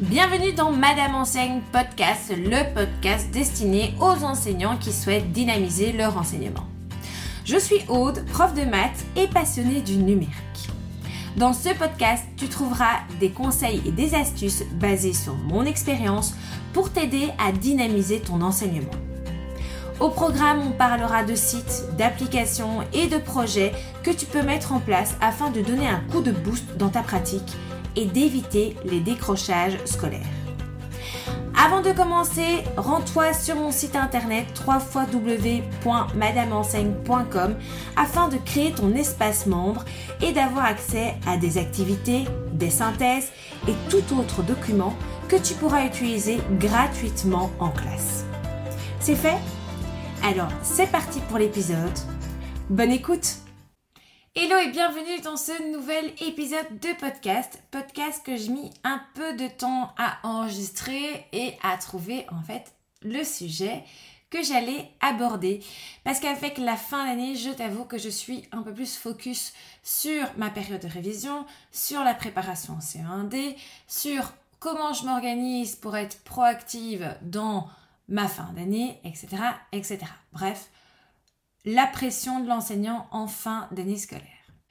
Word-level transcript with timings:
Bienvenue 0.00 0.52
dans 0.52 0.70
Madame 0.70 1.16
Enseigne 1.16 1.60
Podcast, 1.72 2.30
le 2.30 2.72
podcast 2.72 3.32
destiné 3.32 3.96
aux 3.98 4.24
enseignants 4.24 4.76
qui 4.76 4.92
souhaitent 4.92 5.32
dynamiser 5.32 5.92
leur 5.92 6.16
enseignement. 6.16 6.68
Je 7.44 7.58
suis 7.58 7.80
Aude, 7.88 8.24
prof 8.26 8.54
de 8.54 8.62
maths 8.62 9.04
et 9.16 9.26
passionnée 9.26 9.80
du 9.80 9.96
numérique. 9.96 10.70
Dans 11.36 11.52
ce 11.52 11.70
podcast, 11.70 12.24
tu 12.36 12.46
trouveras 12.46 13.00
des 13.18 13.30
conseils 13.30 13.82
et 13.86 13.90
des 13.90 14.14
astuces 14.14 14.62
basés 14.74 15.14
sur 15.14 15.34
mon 15.34 15.64
expérience 15.64 16.34
pour 16.72 16.92
t'aider 16.92 17.30
à 17.36 17.50
dynamiser 17.50 18.20
ton 18.20 18.40
enseignement. 18.40 18.92
Au 19.98 20.10
programme, 20.10 20.60
on 20.64 20.70
parlera 20.70 21.24
de 21.24 21.34
sites, 21.34 21.82
d'applications 21.98 22.84
et 22.92 23.08
de 23.08 23.18
projets 23.18 23.72
que 24.04 24.12
tu 24.12 24.26
peux 24.26 24.42
mettre 24.42 24.72
en 24.72 24.78
place 24.78 25.16
afin 25.20 25.50
de 25.50 25.60
donner 25.60 25.88
un 25.88 26.04
coup 26.12 26.20
de 26.20 26.30
boost 26.30 26.76
dans 26.76 26.88
ta 26.88 27.02
pratique 27.02 27.56
et 27.98 28.06
d'éviter 28.06 28.74
les 28.84 29.00
décrochages 29.00 29.76
scolaires. 29.84 30.22
Avant 31.60 31.82
de 31.82 31.90
commencer, 31.90 32.62
rends-toi 32.76 33.34
sur 33.34 33.56
mon 33.56 33.72
site 33.72 33.96
internet 33.96 34.46
www.madameenseigne.com 34.64 37.56
afin 37.96 38.28
de 38.28 38.36
créer 38.36 38.70
ton 38.70 38.94
espace 38.94 39.46
membre 39.46 39.84
et 40.22 40.30
d'avoir 40.30 40.66
accès 40.66 41.16
à 41.26 41.36
des 41.36 41.58
activités, 41.58 42.26
des 42.52 42.70
synthèses 42.70 43.32
et 43.66 43.74
tout 43.90 44.04
autre 44.16 44.44
document 44.44 44.94
que 45.26 45.34
tu 45.34 45.54
pourras 45.54 45.84
utiliser 45.84 46.38
gratuitement 46.60 47.50
en 47.58 47.70
classe. 47.70 48.24
C'est 49.00 49.16
fait? 49.16 49.38
Alors, 50.22 50.52
c'est 50.62 50.92
parti 50.92 51.18
pour 51.28 51.38
l'épisode. 51.38 51.98
Bonne 52.70 52.92
écoute 52.92 53.38
Hello 54.40 54.56
et 54.60 54.68
bienvenue 54.68 55.20
dans 55.24 55.36
ce 55.36 55.72
nouvel 55.72 56.12
épisode 56.20 56.78
de 56.80 56.96
podcast. 57.00 57.60
Podcast 57.72 58.24
que 58.24 58.36
j'ai 58.36 58.50
mis 58.50 58.70
un 58.84 59.02
peu 59.14 59.34
de 59.34 59.48
temps 59.48 59.92
à 59.98 60.18
enregistrer 60.22 61.26
et 61.32 61.54
à 61.64 61.76
trouver 61.76 62.24
en 62.30 62.40
fait 62.42 62.72
le 63.02 63.24
sujet 63.24 63.82
que 64.30 64.40
j'allais 64.40 64.92
aborder. 65.00 65.58
Parce 66.04 66.20
qu'avec 66.20 66.58
la 66.58 66.76
fin 66.76 67.04
d'année, 67.04 67.34
je 67.34 67.50
t'avoue 67.50 67.84
que 67.84 67.98
je 67.98 68.08
suis 68.08 68.44
un 68.52 68.62
peu 68.62 68.72
plus 68.72 68.96
focus 68.96 69.54
sur 69.82 70.24
ma 70.36 70.50
période 70.50 70.82
de 70.82 70.86
révision, 70.86 71.44
sur 71.72 72.04
la 72.04 72.14
préparation 72.14 72.74
en 72.74 72.78
C1D, 72.78 73.56
sur 73.88 74.32
comment 74.60 74.92
je 74.92 75.04
m'organise 75.04 75.74
pour 75.74 75.96
être 75.96 76.22
proactive 76.22 77.12
dans 77.22 77.68
ma 78.06 78.28
fin 78.28 78.52
d'année, 78.54 79.00
etc., 79.02 79.30
etc. 79.72 79.98
Bref, 80.32 80.70
la 81.68 81.86
pression 81.86 82.40
de 82.40 82.48
l'enseignant 82.48 83.06
en 83.10 83.26
fin 83.26 83.68
d'année 83.72 83.98
scolaire. 83.98 84.22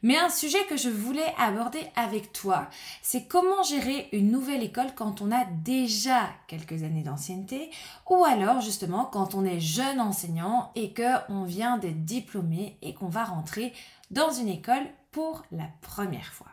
Mais 0.02 0.18
un 0.18 0.32
sujet 0.32 0.64
que 0.68 0.78
je 0.78 0.90
voulais 0.90 1.32
aborder 1.38 1.82
avec 1.96 2.34
toi, 2.34 2.70
c'est 3.04 3.28
comment 3.28 3.62
gérer 3.62 4.10
une 4.14 4.32
nouvelle 4.32 4.64
école 4.64 4.96
quand 4.96 5.22
on 5.22 5.32
a 5.32 5.46
déjà 5.46 6.28
quelques 6.48 6.82
années 6.82 7.04
d'ancienneté 7.04 7.70
ou 8.10 8.24
alors 8.26 8.62
justement 8.62 9.06
quand 9.06 9.36
on 9.36 9.46
est 9.46 9.60
jeune 9.60 10.02
enseignant 10.02 10.72
et 10.74 10.92
que 10.92 11.32
on 11.32 11.44
vient 11.44 11.78
d'être 11.78 12.04
diplômé 12.04 12.80
et 12.82 12.96
qu'on 12.96 13.10
va 13.10 13.26
rentrer 13.26 13.74
dans 14.10 14.32
une 14.32 14.50
école 14.50 14.88
pour 15.12 15.44
la 15.52 15.70
première 15.82 16.34
fois. 16.34 16.50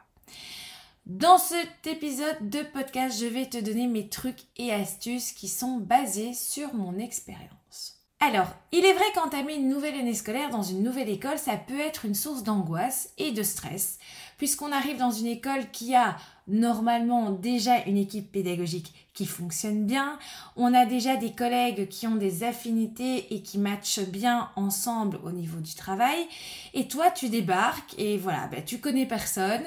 Dans 1.06 1.38
cet 1.38 1.86
épisode 1.86 2.50
de 2.50 2.60
podcast, 2.62 3.18
je 3.18 3.26
vais 3.26 3.46
te 3.46 3.58
donner 3.58 3.86
mes 3.86 4.10
trucs 4.10 4.42
et 4.58 4.74
astuces 4.74 5.32
qui 5.32 5.48
sont 5.48 5.78
basés 5.78 6.34
sur 6.34 6.74
mon 6.74 6.98
expérience. 6.98 8.03
Alors, 8.26 8.48
il 8.72 8.86
est 8.86 8.94
vrai 8.94 9.04
qu'entamer 9.14 9.56
une 9.56 9.68
nouvelle 9.68 9.96
année 9.96 10.14
scolaire 10.14 10.48
dans 10.48 10.62
une 10.62 10.82
nouvelle 10.82 11.10
école, 11.10 11.38
ça 11.38 11.58
peut 11.58 11.78
être 11.78 12.06
une 12.06 12.14
source 12.14 12.42
d'angoisse 12.42 13.10
et 13.18 13.32
de 13.32 13.42
stress, 13.42 13.98
puisqu'on 14.38 14.72
arrive 14.72 14.96
dans 14.96 15.10
une 15.10 15.26
école 15.26 15.70
qui 15.72 15.94
a 15.94 16.16
normalement 16.48 17.32
déjà 17.32 17.84
une 17.84 17.98
équipe 17.98 18.32
pédagogique 18.32 18.94
qui 19.12 19.26
fonctionne 19.26 19.84
bien, 19.84 20.18
on 20.56 20.72
a 20.72 20.86
déjà 20.86 21.16
des 21.16 21.32
collègues 21.32 21.86
qui 21.88 22.06
ont 22.06 22.14
des 22.16 22.44
affinités 22.44 23.34
et 23.34 23.42
qui 23.42 23.58
matchent 23.58 24.08
bien 24.08 24.48
ensemble 24.56 25.20
au 25.22 25.30
niveau 25.30 25.60
du 25.60 25.74
travail, 25.74 26.26
et 26.72 26.88
toi 26.88 27.10
tu 27.10 27.28
débarques 27.28 27.94
et 27.98 28.16
voilà, 28.16 28.46
ben, 28.46 28.64
tu 28.64 28.78
connais 28.78 29.04
personne, 29.04 29.64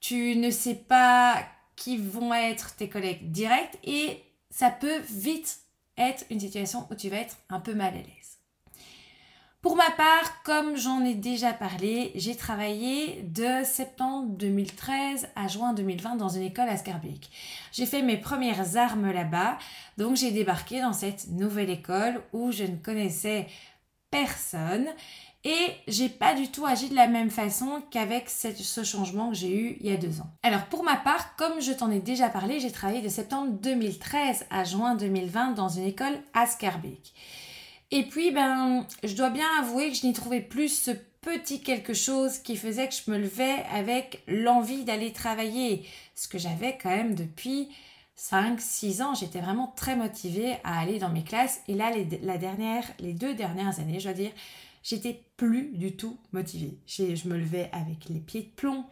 tu 0.00 0.34
ne 0.34 0.50
sais 0.50 0.74
pas 0.74 1.36
qui 1.76 1.98
vont 1.98 2.34
être 2.34 2.74
tes 2.74 2.88
collègues 2.88 3.30
directs 3.30 3.78
et 3.84 4.24
ça 4.50 4.70
peut 4.70 4.98
vite 5.08 5.61
être 5.98 6.24
une 6.30 6.40
situation 6.40 6.86
où 6.90 6.94
tu 6.94 7.08
vas 7.08 7.18
être 7.18 7.36
un 7.48 7.60
peu 7.60 7.74
mal 7.74 7.94
à 7.94 7.98
l'aise. 7.98 8.38
Pour 9.62 9.76
ma 9.76 9.90
part, 9.92 10.42
comme 10.42 10.76
j'en 10.76 11.04
ai 11.04 11.14
déjà 11.14 11.52
parlé, 11.52 12.10
j'ai 12.16 12.34
travaillé 12.34 13.22
de 13.22 13.62
septembre 13.62 14.30
2013 14.30 15.28
à 15.36 15.46
juin 15.46 15.72
2020 15.72 16.16
dans 16.16 16.28
une 16.28 16.42
école 16.42 16.68
à 16.68 16.76
Scarbeck. 16.76 17.30
J'ai 17.70 17.86
fait 17.86 18.02
mes 18.02 18.16
premières 18.16 18.76
armes 18.76 19.12
là-bas, 19.12 19.58
donc 19.98 20.16
j'ai 20.16 20.32
débarqué 20.32 20.80
dans 20.80 20.92
cette 20.92 21.28
nouvelle 21.28 21.70
école 21.70 22.20
où 22.32 22.50
je 22.50 22.64
ne 22.64 22.74
connaissais 22.74 23.46
personne 24.10 24.88
et 25.44 25.72
j'ai 25.88 26.08
pas 26.08 26.34
du 26.34 26.48
tout 26.48 26.66
agi 26.66 26.88
de 26.88 26.94
la 26.94 27.08
même 27.08 27.30
façon 27.30 27.82
qu'avec 27.90 28.28
ce 28.28 28.84
changement 28.84 29.30
que 29.30 29.36
j'ai 29.36 29.56
eu 29.56 29.76
il 29.80 29.86
y 29.86 29.92
a 29.92 29.96
deux 29.96 30.20
ans. 30.20 30.30
Alors 30.42 30.66
pour 30.66 30.84
ma 30.84 30.96
part, 30.96 31.34
comme 31.36 31.60
je 31.60 31.72
t'en 31.72 31.90
ai 31.90 31.98
déjà 31.98 32.28
parlé, 32.28 32.60
j'ai 32.60 32.70
travaillé 32.70 33.02
de 33.02 33.08
septembre 33.08 33.52
2013 33.60 34.46
à 34.50 34.64
juin 34.64 34.94
2020 34.94 35.52
dans 35.52 35.68
une 35.68 35.86
école 35.86 36.16
à 36.32 36.46
Scarbeck. 36.46 37.12
Et 37.90 38.04
puis 38.04 38.30
ben, 38.30 38.86
je 39.02 39.14
dois 39.14 39.30
bien 39.30 39.48
avouer 39.58 39.90
que 39.90 39.96
je 39.96 40.06
n'y 40.06 40.12
trouvais 40.12 40.40
plus 40.40 40.68
ce 40.68 40.92
petit 41.22 41.60
quelque 41.60 41.94
chose 41.94 42.38
qui 42.38 42.56
faisait 42.56 42.88
que 42.88 42.94
je 42.94 43.10
me 43.10 43.18
levais 43.18 43.64
avec 43.72 44.22
l'envie 44.26 44.84
d'aller 44.84 45.12
travailler, 45.12 45.84
ce 46.14 46.28
que 46.28 46.38
j'avais 46.38 46.78
quand 46.80 46.90
même 46.90 47.14
depuis 47.14 47.68
5-6 48.18 49.02
ans, 49.02 49.14
j'étais 49.14 49.40
vraiment 49.40 49.72
très 49.76 49.96
motivée 49.96 50.56
à 50.64 50.80
aller 50.80 50.98
dans 50.98 51.08
mes 51.08 51.24
classes. 51.24 51.60
Et 51.66 51.74
là, 51.74 51.90
les, 51.90 52.06
les 53.00 53.12
deux 53.12 53.34
dernières 53.34 53.80
années, 53.80 53.98
je 53.98 54.04
dois 54.04 54.12
dire, 54.12 54.30
j'étais 54.82 55.24
plus 55.36 55.72
du 55.72 55.96
tout 55.96 56.18
motivée. 56.32 56.78
Je 56.86 57.28
me 57.28 57.36
levais 57.36 57.70
avec 57.72 58.08
les 58.08 58.20
pieds 58.20 58.42
de 58.42 58.50
plomb. 58.50 58.84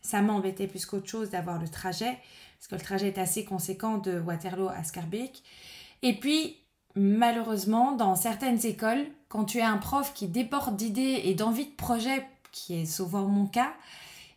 Ça 0.00 0.20
m'embêtait 0.20 0.66
plus 0.66 0.84
qu'autre 0.86 1.08
chose 1.08 1.30
d'avoir 1.30 1.58
le 1.58 1.68
trajet, 1.68 2.18
parce 2.58 2.68
que 2.68 2.74
le 2.74 2.80
trajet 2.80 3.08
est 3.08 3.18
assez 3.18 3.44
conséquent 3.44 3.98
de 3.98 4.20
Waterloo 4.20 4.68
à 4.68 4.84
Scarbeck. 4.84 5.42
Et 6.02 6.14
puis, 6.14 6.58
malheureusement, 6.94 7.92
dans 7.92 8.14
certaines 8.14 8.64
écoles, 8.66 9.06
quand 9.28 9.44
tu 9.44 9.58
es 9.58 9.62
un 9.62 9.78
prof 9.78 10.12
qui 10.14 10.28
déporte 10.28 10.76
d'idées 10.76 11.22
et 11.24 11.34
d'envie 11.34 11.66
de 11.66 11.74
projet, 11.74 12.26
qui 12.52 12.74
est 12.74 12.86
souvent 12.86 13.26
mon 13.26 13.46
cas, 13.46 13.72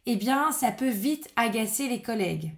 eh 0.06 0.16
bien, 0.16 0.52
ça 0.54 0.72
peut 0.72 0.90
vite 0.90 1.30
agacer 1.36 1.90
les 1.90 2.02
collègues. 2.02 2.54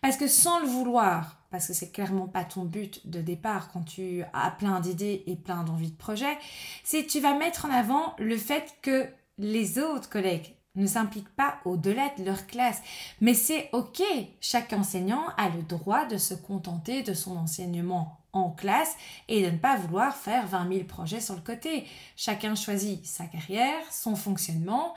Parce 0.00 0.16
que 0.16 0.28
sans 0.28 0.60
le 0.60 0.66
vouloir, 0.66 1.35
parce 1.50 1.66
que 1.66 1.72
c'est 1.72 1.90
clairement 1.90 2.26
pas 2.26 2.44
ton 2.44 2.64
but 2.64 3.08
de 3.08 3.20
départ 3.20 3.70
quand 3.72 3.82
tu 3.82 4.22
as 4.32 4.50
plein 4.52 4.80
d'idées 4.80 5.22
et 5.26 5.36
plein 5.36 5.64
d'envies 5.64 5.90
de 5.90 5.96
projet, 5.96 6.38
c'est 6.84 7.06
tu 7.06 7.20
vas 7.20 7.34
mettre 7.34 7.66
en 7.66 7.70
avant 7.70 8.14
le 8.18 8.36
fait 8.36 8.76
que 8.82 9.06
les 9.38 9.78
autres 9.78 10.08
collègues 10.08 10.54
ne 10.76 10.86
s'impliquent 10.86 11.34
pas 11.34 11.58
au-delà 11.64 12.10
de 12.18 12.24
leur 12.24 12.46
classe. 12.46 12.82
Mais 13.20 13.34
c'est 13.34 13.70
ok, 13.72 14.02
chaque 14.40 14.72
enseignant 14.72 15.24
a 15.36 15.48
le 15.48 15.62
droit 15.62 16.04
de 16.06 16.18
se 16.18 16.34
contenter 16.34 17.02
de 17.02 17.14
son 17.14 17.36
enseignement 17.36 18.20
en 18.32 18.50
classe 18.50 18.96
et 19.28 19.42
de 19.42 19.50
ne 19.50 19.56
pas 19.56 19.76
vouloir 19.76 20.14
faire 20.14 20.46
20 20.46 20.68
000 20.68 20.84
projets 20.84 21.20
sur 21.20 21.34
le 21.34 21.40
côté. 21.40 21.84
Chacun 22.16 22.54
choisit 22.54 23.04
sa 23.04 23.24
carrière, 23.24 23.80
son 23.90 24.14
fonctionnement, 24.14 24.94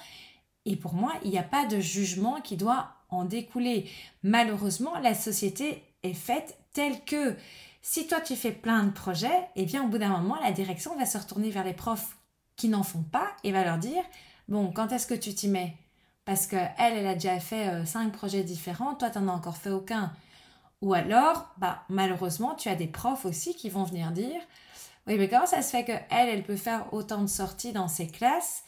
et 0.66 0.76
pour 0.76 0.94
moi, 0.94 1.14
il 1.24 1.32
n'y 1.32 1.38
a 1.38 1.44
pas 1.44 1.66
de 1.66 1.80
jugement 1.80 2.42
qui 2.42 2.58
doit 2.58 2.90
en 3.10 3.26
découler. 3.26 3.90
Malheureusement, 4.24 5.00
la 5.00 5.16
société 5.16 5.84
est 6.04 6.14
faite 6.14 6.58
telle 6.74 7.04
que. 7.06 7.36
Si 7.82 8.08
toi 8.08 8.20
tu 8.20 8.36
fais 8.36 8.52
plein 8.52 8.84
de 8.84 8.92
projets, 8.92 9.48
eh 9.56 9.66
bien 9.66 9.84
au 9.84 9.88
bout 9.88 9.98
d'un 9.98 10.10
moment, 10.10 10.38
la 10.44 10.52
direction 10.52 10.98
va 10.98 11.06
se 11.06 11.18
retourner 11.18 11.50
vers 11.50 11.64
les 11.64 11.74
profs 11.74 12.18
qui 12.58 12.68
n'en 12.68 12.84
font 12.84 13.04
pas 13.04 13.28
et 13.44 13.52
va 13.52 13.64
leur 13.64 13.78
dire 13.78 14.04
Bon, 14.50 14.72
quand 14.72 14.92
est-ce 14.92 15.08
que 15.08 15.14
tu 15.14 15.34
t'y 15.34 15.48
mets? 15.48 15.76
Parce 16.26 16.46
qu'elle, 16.46 16.72
elle 16.78 17.08
a 17.08 17.14
déjà 17.14 17.40
fait 17.40 17.70
euh, 17.70 17.86
cinq 17.86 18.12
projets 18.12 18.44
différents, 18.44 18.96
toi, 18.96 19.10
tu 19.10 19.20
n'en 19.20 19.34
as 19.34 19.36
encore 19.36 19.58
fait 19.58 19.72
aucun. 19.72 20.12
Ou 20.82 20.94
alors, 20.94 21.54
bah, 21.58 21.84
malheureusement, 21.90 22.56
tu 22.56 22.70
as 22.70 22.76
des 22.76 22.88
profs 22.88 23.26
aussi 23.26 23.56
qui 23.56 23.70
vont 23.70 23.84
venir 23.84 24.12
dire 24.12 24.42
Oui, 25.08 25.18
mais 25.18 25.30
comment 25.30 25.46
ça 25.46 25.62
se 25.62 25.72
fait 25.72 25.84
qu'elle, 25.86 26.06
elle 26.10 26.44
peut 26.44 26.56
faire 26.56 26.94
autant 26.94 27.22
de 27.22 27.28
sorties 27.28 27.74
dans 27.74 27.88
ses 27.88 28.08
classes 28.08 28.64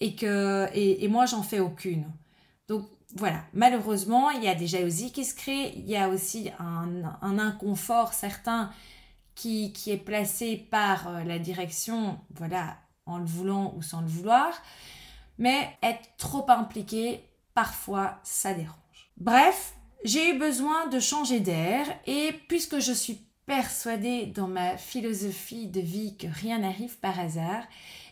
et 0.00 0.14
que 0.14 0.68
et, 0.74 1.04
et 1.04 1.08
moi, 1.08 1.26
j'en 1.26 1.42
fais 1.42 1.60
aucune? 1.60 2.10
Donc, 2.68 2.88
voilà, 3.14 3.44
malheureusement, 3.52 4.30
il 4.30 4.42
y 4.42 4.48
a 4.48 4.54
des 4.54 4.66
jalousies 4.66 5.12
qui 5.12 5.24
se 5.24 5.34
créent, 5.34 5.72
il 5.76 5.88
y 5.88 5.96
a 5.96 6.08
aussi 6.08 6.50
un, 6.58 7.38
inconfort 7.38 8.12
certain 8.12 8.70
qui, 9.34 9.72
qui, 9.72 9.90
est 9.90 9.96
placé 9.96 10.56
par 10.56 11.08
euh, 11.08 11.22
la 11.22 11.38
direction, 11.38 12.18
voilà, 12.30 12.76
en 13.04 13.18
le 13.18 13.24
voulant 13.24 13.74
ou 13.76 13.82
sans 13.82 14.00
le 14.00 14.08
vouloir. 14.08 14.50
Mais 15.38 15.68
être 15.82 16.08
trop 16.16 16.50
impliqué, 16.50 17.22
parfois, 17.54 18.18
ça 18.22 18.54
dérange. 18.54 18.76
Bref, 19.18 19.74
j'ai 20.04 20.34
eu 20.34 20.38
besoin 20.38 20.88
de 20.88 20.98
changer 20.98 21.40
d'air 21.40 21.86
et 22.06 22.32
puisque 22.48 22.80
je 22.80 22.92
suis 22.92 23.20
persuadée 23.46 24.26
dans 24.26 24.48
ma 24.48 24.76
philosophie 24.76 25.68
de 25.68 25.80
vie 25.80 26.16
que 26.16 26.26
rien 26.26 26.58
n'arrive 26.58 26.98
par 26.98 27.18
hasard, 27.18 27.62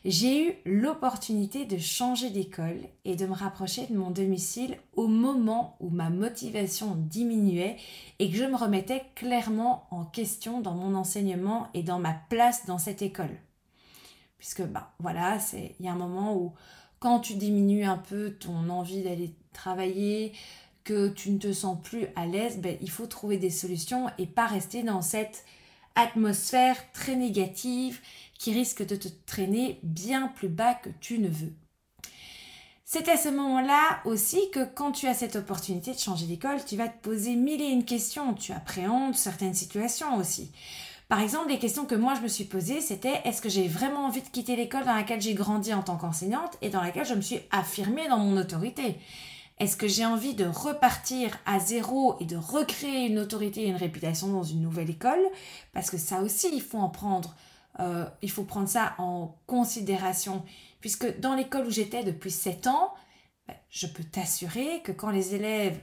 j'ai 0.04 0.48
eu 0.48 0.54
l'opportunité 0.66 1.64
de 1.64 1.78
changer 1.78 2.28
d'école 2.28 2.80
et 3.06 3.16
de 3.16 3.24
me 3.26 3.32
rapprocher 3.32 3.86
de 3.86 3.96
mon 3.96 4.10
domicile 4.10 4.76
au 4.94 5.06
moment 5.06 5.76
où 5.80 5.88
ma 5.88 6.10
motivation 6.10 6.94
diminuait 6.94 7.76
et 8.18 8.30
que 8.30 8.36
je 8.36 8.44
me 8.44 8.56
remettais 8.56 9.04
clairement 9.14 9.86
en 9.90 10.04
question 10.04 10.60
dans 10.60 10.74
mon 10.74 10.94
enseignement 10.94 11.68
et 11.72 11.82
dans 11.82 11.98
ma 11.98 12.12
place 12.28 12.66
dans 12.66 12.78
cette 12.78 13.00
école. 13.00 13.36
Puisque, 14.36 14.62
ben 14.62 14.86
voilà, 14.98 15.38
il 15.54 15.86
y 15.86 15.88
a 15.88 15.92
un 15.92 15.96
moment 15.96 16.36
où 16.36 16.52
quand 16.98 17.20
tu 17.20 17.34
diminues 17.34 17.84
un 17.84 17.96
peu 17.96 18.32
ton 18.32 18.68
envie 18.68 19.02
d'aller 19.02 19.34
travailler, 19.54 20.32
que 20.84 21.08
tu 21.08 21.30
ne 21.30 21.38
te 21.38 21.52
sens 21.52 21.78
plus 21.82 22.06
à 22.14 22.26
l'aise, 22.26 22.58
ben, 22.58 22.76
il 22.82 22.90
faut 22.90 23.06
trouver 23.06 23.38
des 23.38 23.50
solutions 23.50 24.10
et 24.18 24.26
pas 24.26 24.46
rester 24.46 24.82
dans 24.82 25.00
cette 25.00 25.44
atmosphère 25.94 26.76
très 26.92 27.16
négative 27.16 28.00
qui 28.38 28.52
risque 28.52 28.86
de 28.86 28.96
te 28.96 29.08
traîner 29.26 29.78
bien 29.82 30.28
plus 30.28 30.48
bas 30.48 30.74
que 30.74 30.90
tu 31.00 31.18
ne 31.18 31.28
veux. 31.28 31.52
C'est 32.84 33.08
à 33.08 33.16
ce 33.16 33.28
moment-là 33.30 34.00
aussi 34.04 34.50
que 34.52 34.64
quand 34.64 34.92
tu 34.92 35.06
as 35.06 35.14
cette 35.14 35.36
opportunité 35.36 35.92
de 35.92 35.98
changer 35.98 36.26
d'école, 36.26 36.64
tu 36.64 36.76
vas 36.76 36.88
te 36.88 37.02
poser 37.02 37.34
mille 37.34 37.62
et 37.62 37.70
une 37.70 37.84
questions, 37.84 38.34
tu 38.34 38.52
appréhendes 38.52 39.16
certaines 39.16 39.54
situations 39.54 40.16
aussi. 40.16 40.52
Par 41.08 41.20
exemple, 41.20 41.48
les 41.48 41.58
questions 41.58 41.86
que 41.86 41.94
moi 41.94 42.14
je 42.14 42.20
me 42.20 42.28
suis 42.28 42.44
posées, 42.44 42.80
c'était 42.80 43.20
est-ce 43.24 43.42
que 43.42 43.48
j'ai 43.48 43.68
vraiment 43.68 44.06
envie 44.06 44.22
de 44.22 44.28
quitter 44.28 44.56
l'école 44.56 44.84
dans 44.84 44.94
laquelle 44.94 45.20
j'ai 45.20 45.34
grandi 45.34 45.72
en 45.72 45.82
tant 45.82 45.96
qu'enseignante 45.96 46.56
et 46.62 46.70
dans 46.70 46.82
laquelle 46.82 47.06
je 47.06 47.14
me 47.14 47.20
suis 47.20 47.40
affirmée 47.50 48.08
dans 48.08 48.18
mon 48.18 48.36
autorité? 48.38 48.96
Est-ce 49.58 49.76
que 49.76 49.86
j'ai 49.86 50.04
envie 50.04 50.34
de 50.34 50.46
repartir 50.46 51.38
à 51.46 51.60
zéro 51.60 52.16
et 52.20 52.24
de 52.24 52.36
recréer 52.36 53.06
une 53.06 53.20
autorité 53.20 53.62
et 53.62 53.68
une 53.68 53.76
réputation 53.76 54.28
dans 54.28 54.42
une 54.42 54.60
nouvelle 54.60 54.90
école? 54.90 55.22
Parce 55.72 55.90
que 55.90 55.98
ça 55.98 56.22
aussi, 56.22 56.48
il 56.52 56.62
faut 56.62 56.78
en 56.78 56.88
prendre, 56.88 57.36
euh, 57.80 58.06
il 58.22 58.30
faut 58.30 58.44
prendre 58.44 58.68
ça 58.68 58.94
en 58.98 59.36
considération. 59.46 60.44
Puisque 60.80 61.18
dans 61.20 61.34
l'école 61.34 61.66
où 61.66 61.70
j'étais 61.70 62.04
depuis 62.04 62.30
7 62.30 62.66
ans, 62.66 62.94
ben, 63.48 63.56
je 63.70 63.86
peux 63.86 64.04
t'assurer 64.04 64.80
que 64.82 64.92
quand 64.92 65.10
les 65.10 65.34
élèves 65.34 65.80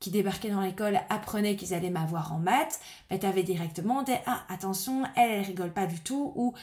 qui 0.00 0.10
débarquaient 0.10 0.50
dans 0.50 0.60
l'école 0.60 1.00
apprenaient 1.08 1.56
qu'ils 1.56 1.74
allaient 1.74 1.90
m'avoir 1.90 2.32
en 2.32 2.38
maths, 2.38 2.80
ben, 3.10 3.18
tu 3.18 3.26
avais 3.26 3.42
directement 3.42 4.02
des 4.02 4.16
Ah, 4.26 4.44
attention, 4.48 5.04
elle, 5.16 5.30
elle 5.30 5.44
rigole 5.44 5.72
pas 5.72 5.86
du 5.86 6.00
tout, 6.00 6.32
ou 6.36 6.54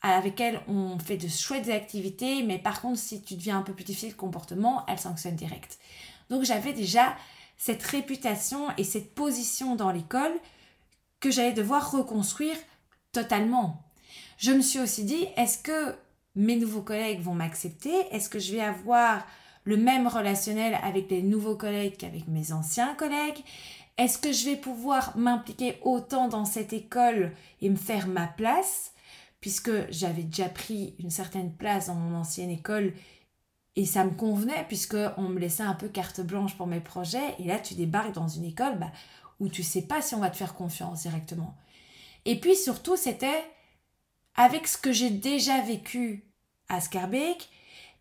avec 0.00 0.40
elle, 0.40 0.60
on 0.68 0.98
fait 0.98 1.16
de 1.16 1.28
chouettes 1.28 1.68
activités, 1.68 2.42
mais 2.42 2.58
par 2.58 2.80
contre, 2.80 2.98
si 2.98 3.22
tu 3.22 3.34
deviens 3.34 3.58
un 3.58 3.62
peu 3.62 3.74
plus 3.74 3.84
difficile 3.84 4.10
de 4.10 4.16
comportement, 4.16 4.84
elle 4.86 4.98
sanctionne 4.98 5.34
direct. 5.34 5.78
Donc 6.30 6.44
j'avais 6.44 6.72
déjà 6.72 7.16
cette 7.56 7.82
réputation 7.82 8.68
et 8.76 8.84
cette 8.84 9.14
position 9.14 9.74
dans 9.74 9.90
l'école 9.90 10.32
que 11.20 11.30
j'allais 11.30 11.52
devoir 11.52 11.90
reconstruire 11.90 12.56
totalement. 13.12 13.87
Je 14.38 14.52
me 14.52 14.60
suis 14.60 14.78
aussi 14.78 15.02
dit, 15.02 15.26
est-ce 15.36 15.58
que 15.58 15.96
mes 16.36 16.54
nouveaux 16.54 16.82
collègues 16.82 17.20
vont 17.20 17.34
m'accepter? 17.34 17.92
Est-ce 18.12 18.28
que 18.28 18.38
je 18.38 18.52
vais 18.52 18.60
avoir 18.60 19.26
le 19.64 19.76
même 19.76 20.06
relationnel 20.06 20.78
avec 20.84 21.10
les 21.10 21.22
nouveaux 21.22 21.56
collègues 21.56 21.96
qu'avec 21.96 22.28
mes 22.28 22.52
anciens 22.52 22.94
collègues? 22.94 23.42
Est-ce 23.98 24.16
que 24.16 24.30
je 24.30 24.44
vais 24.44 24.56
pouvoir 24.56 25.18
m'impliquer 25.18 25.80
autant 25.82 26.28
dans 26.28 26.44
cette 26.44 26.72
école 26.72 27.32
et 27.60 27.68
me 27.68 27.74
faire 27.76 28.06
ma 28.06 28.28
place? 28.28 28.92
Puisque 29.40 29.72
j'avais 29.90 30.22
déjà 30.22 30.48
pris 30.48 30.94
une 31.00 31.10
certaine 31.10 31.52
place 31.52 31.88
dans 31.88 31.94
mon 31.96 32.16
ancienne 32.16 32.50
école 32.50 32.92
et 33.74 33.86
ça 33.86 34.04
me 34.04 34.10
convenait 34.10 34.64
puisque 34.68 34.96
on 35.16 35.22
me 35.22 35.40
laissait 35.40 35.64
un 35.64 35.74
peu 35.74 35.88
carte 35.88 36.20
blanche 36.20 36.56
pour 36.56 36.68
mes 36.68 36.80
projets. 36.80 37.34
Et 37.40 37.44
là 37.44 37.58
tu 37.58 37.74
débarques 37.74 38.14
dans 38.14 38.28
une 38.28 38.44
école 38.44 38.78
bah, 38.78 38.92
où 39.40 39.48
tu 39.48 39.64
sais 39.64 39.82
pas 39.82 40.00
si 40.00 40.14
on 40.14 40.20
va 40.20 40.30
te 40.30 40.36
faire 40.36 40.54
confiance 40.54 41.02
directement. 41.02 41.56
Et 42.24 42.38
puis 42.38 42.54
surtout 42.54 42.96
c'était 42.96 43.44
avec 44.38 44.68
ce 44.68 44.78
que 44.78 44.92
j'ai 44.92 45.10
déjà 45.10 45.60
vécu 45.60 46.24
à 46.68 46.80
Scarbeck, 46.80 47.48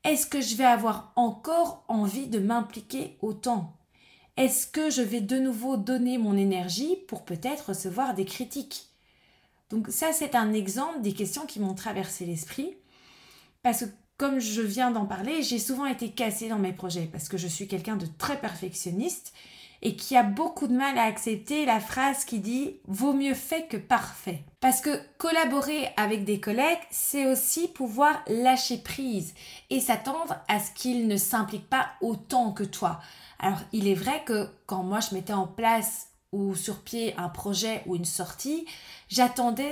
est-ce 0.03 0.27
que 0.27 0.39
je 0.39 0.55
vais 0.55 0.65
avoir 0.65 1.11
encore 1.15 1.83
envie 1.87 2.27
de 2.27 2.37
m'impliquer 2.37 3.17
autant? 3.21 3.75
Est-ce 4.37 4.67
que 4.67 4.91
je 4.91 5.01
vais 5.01 5.19
de 5.19 5.39
nouveau 5.39 5.77
donner 5.77 6.19
mon 6.19 6.37
énergie 6.37 6.95
pour 7.07 7.25
peut-être 7.25 7.69
recevoir 7.69 8.13
des 8.13 8.25
critiques? 8.25 8.85
Donc 9.71 9.87
ça, 9.89 10.13
c'est 10.13 10.35
un 10.35 10.53
exemple 10.53 11.01
des 11.01 11.13
questions 11.13 11.47
qui 11.47 11.59
m'ont 11.59 11.73
traversé 11.73 12.27
l'esprit. 12.27 12.77
Parce 13.63 13.85
que 13.85 13.89
comme 14.17 14.37
je 14.37 14.61
viens 14.61 14.91
d'en 14.91 15.07
parler, 15.07 15.41
j'ai 15.41 15.59
souvent 15.59 15.87
été 15.87 16.11
cassée 16.11 16.49
dans 16.49 16.59
mes 16.59 16.71
projets 16.71 17.09
parce 17.11 17.29
que 17.29 17.37
je 17.37 17.47
suis 17.47 17.67
quelqu'un 17.67 17.95
de 17.95 18.05
très 18.05 18.39
perfectionniste 18.39 19.33
et 19.81 19.95
qui 19.95 20.15
a 20.15 20.23
beaucoup 20.23 20.67
de 20.67 20.75
mal 20.75 20.97
à 20.97 21.03
accepter 21.03 21.65
la 21.65 21.79
phrase 21.79 22.25
qui 22.25 22.39
dit 22.39 22.77
vaut 22.87 23.13
mieux 23.13 23.33
fait 23.33 23.67
que 23.67 23.77
parfait. 23.77 24.43
Parce 24.59 24.81
que 24.81 24.99
collaborer 25.17 25.89
avec 25.97 26.23
des 26.23 26.39
collègues, 26.39 26.79
c'est 26.89 27.27
aussi 27.27 27.67
pouvoir 27.67 28.23
lâcher 28.27 28.77
prise 28.77 29.33
et 29.69 29.79
s'attendre 29.79 30.35
à 30.47 30.59
ce 30.59 30.71
qu'ils 30.71 31.07
ne 31.07 31.17
s'impliquent 31.17 31.69
pas 31.69 31.89
autant 32.01 32.51
que 32.51 32.63
toi. 32.63 32.99
Alors, 33.39 33.59
il 33.71 33.87
est 33.87 33.93
vrai 33.93 34.23
que 34.25 34.49
quand 34.65 34.83
moi 34.83 34.99
je 34.99 35.13
mettais 35.13 35.33
en 35.33 35.47
place 35.47 36.07
ou 36.31 36.55
sur 36.55 36.81
pied 36.81 37.13
un 37.17 37.29
projet 37.29 37.83
ou 37.85 37.95
une 37.95 38.05
sortie, 38.05 38.65
j'attendais 39.09 39.71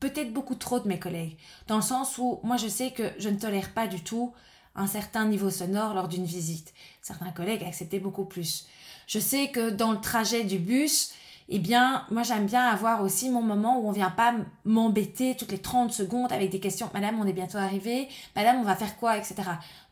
peut-être 0.00 0.32
beaucoup 0.32 0.54
trop 0.54 0.80
de 0.80 0.88
mes 0.88 0.98
collègues. 0.98 1.36
Dans 1.66 1.76
le 1.76 1.82
sens 1.82 2.18
où 2.18 2.40
moi 2.42 2.56
je 2.56 2.68
sais 2.68 2.92
que 2.92 3.10
je 3.18 3.28
ne 3.28 3.38
tolère 3.38 3.72
pas 3.72 3.86
du 3.86 4.02
tout 4.02 4.32
un 4.76 4.86
certain 4.86 5.26
niveau 5.26 5.50
sonore 5.50 5.94
lors 5.94 6.08
d'une 6.08 6.24
visite. 6.24 6.74
Certains 7.02 7.32
collègues 7.32 7.64
acceptaient 7.64 7.98
beaucoup 7.98 8.26
plus. 8.26 8.66
Je 9.06 9.18
sais 9.18 9.48
que 9.48 9.70
dans 9.70 9.92
le 9.92 10.00
trajet 10.00 10.44
du 10.44 10.58
bus, 10.58 11.12
eh 11.48 11.58
bien, 11.58 12.04
moi 12.10 12.22
j'aime 12.24 12.46
bien 12.46 12.66
avoir 12.66 13.02
aussi 13.02 13.30
mon 13.30 13.42
moment 13.42 13.78
où 13.78 13.88
on 13.88 13.92
vient 13.92 14.10
pas 14.10 14.34
m'embêter 14.64 15.36
toutes 15.36 15.52
les 15.52 15.60
30 15.60 15.92
secondes 15.92 16.32
avec 16.32 16.50
des 16.50 16.60
questions. 16.60 16.90
Madame, 16.92 17.20
on 17.20 17.26
est 17.26 17.32
bientôt 17.32 17.58
arrivé. 17.58 18.08
Madame, 18.34 18.58
on 18.58 18.64
va 18.64 18.74
faire 18.74 18.96
quoi, 18.98 19.16
etc. 19.16 19.36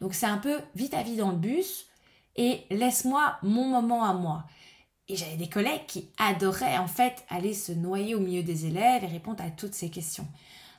Donc 0.00 0.14
c'est 0.14 0.26
un 0.26 0.38
peu 0.38 0.58
vite 0.74 0.94
à 0.94 1.02
vite 1.02 1.18
dans 1.18 1.30
le 1.30 1.36
bus 1.36 1.86
et 2.36 2.64
laisse-moi 2.70 3.38
mon 3.42 3.66
moment 3.66 4.04
à 4.04 4.14
moi. 4.14 4.44
Et 5.08 5.16
j'avais 5.16 5.36
des 5.36 5.48
collègues 5.48 5.86
qui 5.86 6.10
adoraient 6.18 6.78
en 6.78 6.88
fait 6.88 7.24
aller 7.28 7.54
se 7.54 7.72
noyer 7.72 8.14
au 8.14 8.20
milieu 8.20 8.42
des 8.42 8.66
élèves 8.66 9.04
et 9.04 9.08
répondre 9.08 9.44
à 9.44 9.50
toutes 9.50 9.74
ces 9.74 9.90
questions. 9.90 10.26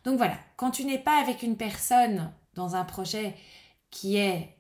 Donc 0.04 0.18
voilà, 0.18 0.38
quand 0.58 0.72
tu 0.72 0.84
n'es 0.84 0.98
pas 0.98 1.22
avec 1.22 1.42
une 1.42 1.56
personne 1.56 2.32
dans 2.54 2.76
un 2.76 2.84
projet 2.84 3.36
qui 3.92 4.18
est 4.18 4.58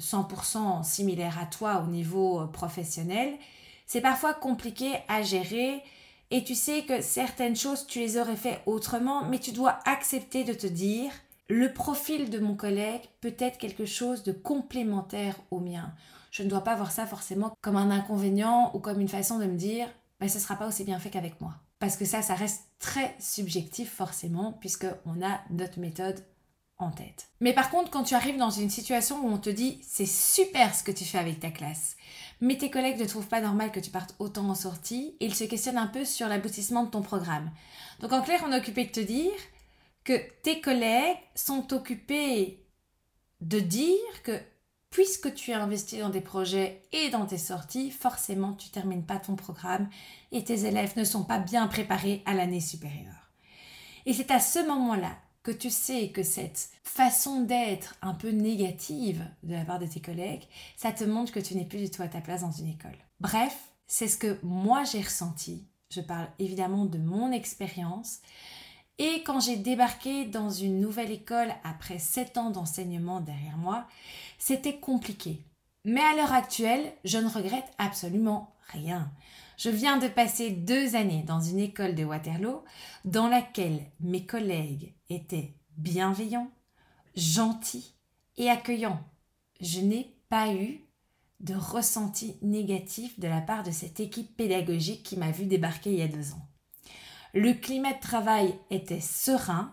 100% 0.00 0.84
similaire 0.84 1.38
à 1.38 1.46
toi 1.46 1.84
au 1.86 1.90
niveau 1.90 2.40
euh, 2.40 2.46
professionnel, 2.46 3.34
c'est 3.86 4.00
parfois 4.00 4.34
compliqué 4.34 4.92
à 5.08 5.22
gérer 5.22 5.82
et 6.30 6.44
tu 6.44 6.54
sais 6.54 6.82
que 6.82 7.00
certaines 7.02 7.56
choses 7.56 7.86
tu 7.86 7.98
les 7.98 8.18
aurais 8.18 8.36
fait 8.36 8.62
autrement, 8.66 9.24
mais 9.24 9.38
tu 9.38 9.52
dois 9.52 9.78
accepter 9.84 10.44
de 10.44 10.54
te 10.54 10.66
dire 10.66 11.12
le 11.48 11.72
profil 11.72 12.30
de 12.30 12.38
mon 12.38 12.54
collègue 12.54 13.02
peut 13.20 13.34
être 13.38 13.58
quelque 13.58 13.84
chose 13.84 14.22
de 14.22 14.32
complémentaire 14.32 15.36
au 15.50 15.60
mien 15.60 15.92
je 16.32 16.42
ne 16.42 16.48
dois 16.48 16.64
pas 16.64 16.74
voir 16.74 16.90
ça 16.90 17.06
forcément 17.06 17.54
comme 17.60 17.76
un 17.76 17.90
inconvénient 17.90 18.72
ou 18.74 18.80
comme 18.80 19.00
une 19.00 19.08
façon 19.08 19.38
de 19.38 19.44
me 19.44 19.56
dire 19.56 19.86
ben, 20.18 20.28
ce 20.28 20.38
ne 20.38 20.42
sera 20.42 20.56
pas 20.56 20.66
aussi 20.66 20.82
bien 20.82 20.98
fait 20.98 21.10
qu'avec 21.10 21.40
moi. 21.40 21.54
Parce 21.78 21.96
que 21.96 22.04
ça, 22.04 22.22
ça 22.22 22.34
reste 22.34 22.64
très 22.78 23.14
subjectif 23.20 23.92
forcément, 23.92 24.52
puisqu'on 24.52 25.22
a 25.22 25.40
notre 25.50 25.78
méthode 25.78 26.24
tête. 26.90 27.28
Mais 27.40 27.52
par 27.52 27.70
contre, 27.70 27.90
quand 27.90 28.02
tu 28.02 28.14
arrives 28.14 28.36
dans 28.36 28.50
une 28.50 28.70
situation 28.70 29.20
où 29.20 29.28
on 29.28 29.38
te 29.38 29.50
dit 29.50 29.80
c'est 29.86 30.06
super 30.06 30.74
ce 30.74 30.82
que 30.82 30.92
tu 30.92 31.04
fais 31.04 31.18
avec 31.18 31.40
ta 31.40 31.50
classe, 31.50 31.96
mais 32.40 32.58
tes 32.58 32.70
collègues 32.70 33.00
ne 33.00 33.06
trouvent 33.06 33.28
pas 33.28 33.40
normal 33.40 33.70
que 33.70 33.80
tu 33.80 33.90
partes 33.90 34.14
autant 34.18 34.48
en 34.48 34.54
sortie, 34.54 35.16
ils 35.20 35.34
se 35.34 35.44
questionnent 35.44 35.78
un 35.78 35.86
peu 35.86 36.04
sur 36.04 36.28
l'aboutissement 36.28 36.84
de 36.84 36.90
ton 36.90 37.02
programme. 37.02 37.50
Donc 38.00 38.12
en 38.12 38.22
clair, 38.22 38.42
on 38.46 38.52
est 38.52 38.58
occupé 38.58 38.84
de 38.84 38.90
te 38.90 39.00
dire 39.00 39.30
que 40.04 40.14
tes 40.42 40.60
collègues 40.60 41.16
sont 41.34 41.72
occupés 41.72 42.66
de 43.40 43.60
dire 43.60 44.22
que 44.24 44.38
puisque 44.90 45.34
tu 45.34 45.50
es 45.50 45.54
investi 45.54 45.98
dans 45.98 46.10
des 46.10 46.20
projets 46.20 46.82
et 46.92 47.08
dans 47.10 47.26
tes 47.26 47.38
sorties, 47.38 47.90
forcément 47.90 48.52
tu 48.52 48.68
termines 48.68 49.04
pas 49.04 49.18
ton 49.18 49.36
programme 49.36 49.88
et 50.32 50.44
tes 50.44 50.66
élèves 50.66 50.96
ne 50.96 51.04
sont 51.04 51.24
pas 51.24 51.38
bien 51.38 51.66
préparés 51.66 52.22
à 52.26 52.34
l'année 52.34 52.60
supérieure. 52.60 53.30
Et 54.06 54.12
c'est 54.12 54.30
à 54.30 54.40
ce 54.40 54.58
moment-là 54.66 55.16
que 55.42 55.50
tu 55.50 55.70
sais 55.70 56.10
que 56.10 56.22
cette 56.22 56.70
façon 56.84 57.42
d'être 57.42 57.96
un 58.02 58.14
peu 58.14 58.30
négative 58.30 59.24
de 59.42 59.54
la 59.54 59.64
part 59.64 59.78
de 59.78 59.86
tes 59.86 60.00
collègues, 60.00 60.46
ça 60.76 60.92
te 60.92 61.04
montre 61.04 61.32
que 61.32 61.40
tu 61.40 61.56
n'es 61.56 61.64
plus 61.64 61.78
du 61.78 61.90
tout 61.90 62.02
à 62.02 62.08
ta 62.08 62.20
place 62.20 62.42
dans 62.42 62.52
une 62.52 62.68
école. 62.68 62.96
Bref, 63.20 63.56
c'est 63.86 64.08
ce 64.08 64.16
que 64.16 64.38
moi 64.42 64.84
j'ai 64.84 65.00
ressenti. 65.00 65.66
Je 65.90 66.00
parle 66.00 66.28
évidemment 66.38 66.86
de 66.86 66.98
mon 66.98 67.32
expérience. 67.32 68.20
Et 68.98 69.22
quand 69.24 69.40
j'ai 69.40 69.56
débarqué 69.56 70.26
dans 70.26 70.50
une 70.50 70.80
nouvelle 70.80 71.10
école 71.10 71.52
après 71.64 71.98
7 71.98 72.38
ans 72.38 72.50
d'enseignement 72.50 73.20
derrière 73.20 73.56
moi, 73.56 73.86
c'était 74.38 74.78
compliqué. 74.78 75.44
Mais 75.84 76.00
à 76.00 76.14
l'heure 76.14 76.32
actuelle, 76.32 76.92
je 77.04 77.18
ne 77.18 77.28
regrette 77.28 77.70
absolument 77.78 78.54
rien. 78.68 79.10
Je 79.62 79.70
viens 79.70 79.96
de 79.96 80.08
passer 80.08 80.50
deux 80.50 80.96
années 80.96 81.22
dans 81.22 81.38
une 81.38 81.60
école 81.60 81.94
de 81.94 82.02
Waterloo 82.02 82.64
dans 83.04 83.28
laquelle 83.28 83.80
mes 84.00 84.26
collègues 84.26 84.92
étaient 85.08 85.54
bienveillants, 85.76 86.50
gentils 87.14 87.94
et 88.36 88.50
accueillants. 88.50 89.04
Je 89.60 89.78
n'ai 89.78 90.16
pas 90.28 90.52
eu 90.52 90.80
de 91.38 91.54
ressenti 91.54 92.38
négatif 92.42 93.20
de 93.20 93.28
la 93.28 93.40
part 93.40 93.62
de 93.62 93.70
cette 93.70 94.00
équipe 94.00 94.36
pédagogique 94.36 95.04
qui 95.04 95.16
m'a 95.16 95.30
vu 95.30 95.46
débarquer 95.46 95.92
il 95.92 95.98
y 96.00 96.02
a 96.02 96.08
deux 96.08 96.32
ans. 96.32 96.48
Le 97.32 97.52
climat 97.52 97.92
de 97.92 98.00
travail 98.00 98.58
était 98.70 99.00
serein 99.00 99.72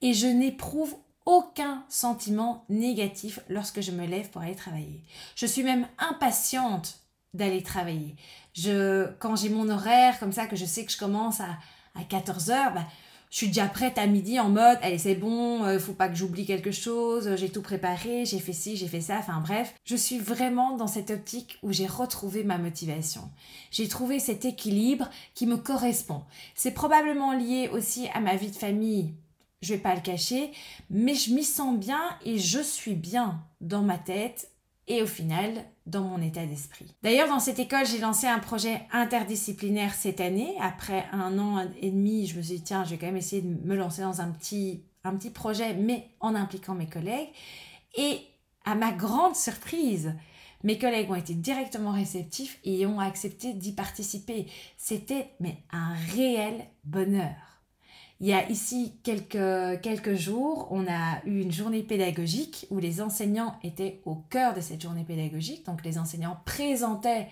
et 0.00 0.14
je 0.14 0.26
n'éprouve 0.26 0.96
aucun 1.26 1.84
sentiment 1.90 2.64
négatif 2.70 3.40
lorsque 3.50 3.82
je 3.82 3.90
me 3.90 4.06
lève 4.06 4.30
pour 4.30 4.40
aller 4.40 4.56
travailler. 4.56 5.04
Je 5.36 5.44
suis 5.44 5.64
même 5.64 5.86
impatiente 5.98 7.07
d'aller 7.34 7.62
travailler. 7.62 8.16
Je, 8.54 9.06
quand 9.18 9.36
j'ai 9.36 9.48
mon 9.48 9.68
horaire 9.68 10.18
comme 10.18 10.32
ça, 10.32 10.46
que 10.46 10.56
je 10.56 10.64
sais 10.64 10.84
que 10.84 10.92
je 10.92 10.98
commence 10.98 11.40
à, 11.40 11.58
à 11.94 12.02
14h, 12.02 12.74
bah, 12.74 12.86
je 13.30 13.36
suis 13.36 13.48
déjà 13.48 13.66
prête 13.66 13.98
à 13.98 14.06
midi 14.06 14.40
en 14.40 14.48
mode, 14.48 14.78
allez 14.80 14.96
c'est 14.96 15.14
bon, 15.14 15.62
euh, 15.64 15.78
faut 15.78 15.92
pas 15.92 16.08
que 16.08 16.14
j'oublie 16.14 16.46
quelque 16.46 16.70
chose, 16.70 17.36
j'ai 17.36 17.50
tout 17.50 17.60
préparé, 17.60 18.24
j'ai 18.24 18.38
fait 18.38 18.54
ci, 18.54 18.76
j'ai 18.76 18.88
fait 18.88 19.02
ça, 19.02 19.18
enfin 19.18 19.40
bref, 19.40 19.74
je 19.84 19.96
suis 19.96 20.18
vraiment 20.18 20.76
dans 20.76 20.86
cette 20.86 21.10
optique 21.10 21.58
où 21.62 21.70
j'ai 21.70 21.86
retrouvé 21.86 22.42
ma 22.42 22.56
motivation. 22.56 23.30
J'ai 23.70 23.86
trouvé 23.86 24.18
cet 24.18 24.46
équilibre 24.46 25.10
qui 25.34 25.46
me 25.46 25.58
correspond. 25.58 26.22
C'est 26.54 26.70
probablement 26.70 27.32
lié 27.32 27.68
aussi 27.70 28.08
à 28.14 28.20
ma 28.20 28.36
vie 28.36 28.50
de 28.50 28.56
famille, 28.56 29.12
je 29.60 29.74
vais 29.74 29.80
pas 29.80 29.94
le 29.94 30.00
cacher, 30.00 30.50
mais 30.88 31.14
je 31.14 31.34
m'y 31.34 31.44
sens 31.44 31.76
bien 31.76 32.02
et 32.24 32.38
je 32.38 32.60
suis 32.60 32.94
bien 32.94 33.42
dans 33.60 33.82
ma 33.82 33.98
tête 33.98 34.50
et 34.88 35.02
au 35.02 35.06
final 35.06 35.64
dans 35.86 36.02
mon 36.02 36.20
état 36.20 36.44
d'esprit. 36.44 36.94
D'ailleurs, 37.02 37.28
dans 37.28 37.40
cette 37.40 37.58
école, 37.58 37.86
j'ai 37.86 37.98
lancé 37.98 38.26
un 38.26 38.38
projet 38.38 38.82
interdisciplinaire 38.92 39.94
cette 39.94 40.20
année. 40.20 40.54
Après 40.60 41.06
un 41.12 41.38
an 41.38 41.66
et 41.80 41.90
demi, 41.90 42.26
je 42.26 42.36
me 42.36 42.42
suis 42.42 42.56
dit, 42.56 42.62
tiens, 42.62 42.84
je 42.84 42.90
vais 42.90 42.98
quand 42.98 43.06
même 43.06 43.16
essayer 43.16 43.42
de 43.42 43.66
me 43.66 43.76
lancer 43.76 44.02
dans 44.02 44.20
un 44.20 44.30
petit, 44.30 44.84
un 45.04 45.14
petit 45.16 45.30
projet, 45.30 45.74
mais 45.74 46.10
en 46.20 46.34
impliquant 46.34 46.74
mes 46.74 46.88
collègues. 46.88 47.28
Et 47.96 48.20
à 48.64 48.74
ma 48.74 48.92
grande 48.92 49.36
surprise, 49.36 50.14
mes 50.64 50.78
collègues 50.78 51.10
ont 51.10 51.14
été 51.14 51.34
directement 51.34 51.92
réceptifs 51.92 52.58
et 52.64 52.84
ont 52.86 53.00
accepté 53.00 53.54
d'y 53.54 53.72
participer. 53.72 54.46
C'était 54.76 55.30
mais 55.40 55.62
un 55.70 55.94
réel 56.14 56.66
bonheur. 56.84 57.47
Il 58.20 58.26
y 58.26 58.32
a 58.32 58.48
ici 58.50 58.94
quelques, 59.04 60.14
jours, 60.14 60.66
on 60.72 60.88
a 60.88 61.24
eu 61.24 61.40
une 61.40 61.52
journée 61.52 61.84
pédagogique 61.84 62.66
où 62.70 62.80
les 62.80 63.00
enseignants 63.00 63.56
étaient 63.62 64.00
au 64.06 64.16
cœur 64.16 64.54
de 64.54 64.60
cette 64.60 64.82
journée 64.82 65.04
pédagogique. 65.04 65.64
Donc 65.66 65.84
les 65.84 65.98
enseignants 65.98 66.40
présentaient 66.44 67.28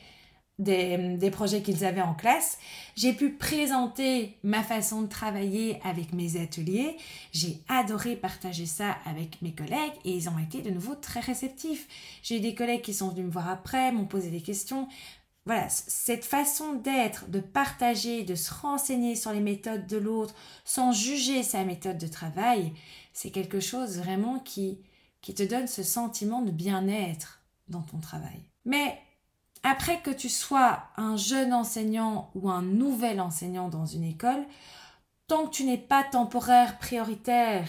des, 0.61 1.17
des 1.17 1.31
projets 1.33 1.61
qu'ils 1.61 1.85
avaient 1.85 2.03
en 2.03 2.15
classe. 2.15 2.59
J'ai 2.95 3.13
pu 3.13 3.31
présenter 3.31 4.39
ma 4.45 4.63
façon 4.63 5.03
de 5.03 5.09
travailler 5.09 5.81
avec 5.83 6.13
mes 6.13 6.41
ateliers. 6.41 6.97
J'ai 7.33 7.59
adoré 7.69 8.15
partager 8.15 8.65
ça 8.65 8.97
avec 9.05 9.43
mes 9.43 9.53
collègues 9.53 9.93
et 10.05 10.13
ils 10.13 10.29
ont 10.29 10.39
été 10.39 10.63
de 10.63 10.71
nouveau 10.71 10.95
très 10.95 11.21
réceptifs. 11.21 11.89
J'ai 12.23 12.37
eu 12.37 12.41
des 12.41 12.55
collègues 12.55 12.83
qui 12.83 12.95
sont 12.95 13.09
venus 13.09 13.27
me 13.27 13.31
voir 13.31 13.49
après, 13.51 13.91
m'ont 13.91 14.07
posé 14.07 14.31
des 14.31 14.41
questions 14.41 14.87
voilà, 15.47 15.69
cette 15.69 16.25
façon 16.25 16.75
d'être, 16.75 17.31
de 17.31 17.39
partager, 17.39 18.25
de 18.25 18.35
se 18.35 18.53
renseigner 18.53 19.15
sur 19.15 19.33
les 19.33 19.41
méthodes 19.41 19.87
de 19.87 19.97
l'autre 19.97 20.35
sans 20.65 20.91
juger 20.91 21.45
sa 21.45 21.65
méthode 21.65 21.99
de 21.99 22.09
travail, 22.09 22.73
c'est 23.13 23.31
quelque 23.31 23.61
chose 23.61 23.99
vraiment 23.99 24.41
qui, 24.41 24.81
qui 25.23 25.35
te 25.35 25.45
donne 25.45 25.69
ce 25.69 25.85
sentiment 25.85 26.43
de 26.43 26.51
bien-être 26.51 27.41
dans 27.69 27.83
ton 27.83 27.99
travail. 27.99 28.43
Mais 28.65 28.99
après 29.63 30.01
que 30.01 30.11
tu 30.11 30.29
sois 30.29 30.83
un 30.97 31.17
jeune 31.17 31.53
enseignant 31.53 32.31
ou 32.35 32.51
un 32.51 32.63
nouvel 32.63 33.21
enseignant 33.21 33.69
dans 33.69 33.87
une 33.87 34.05
école, 34.05 34.45
tant 35.29 35.47
que 35.47 35.55
tu 35.55 35.65
n'es 35.65 35.79
pas 35.79 36.03
temporaire, 36.03 36.79
prioritaire 36.79 37.69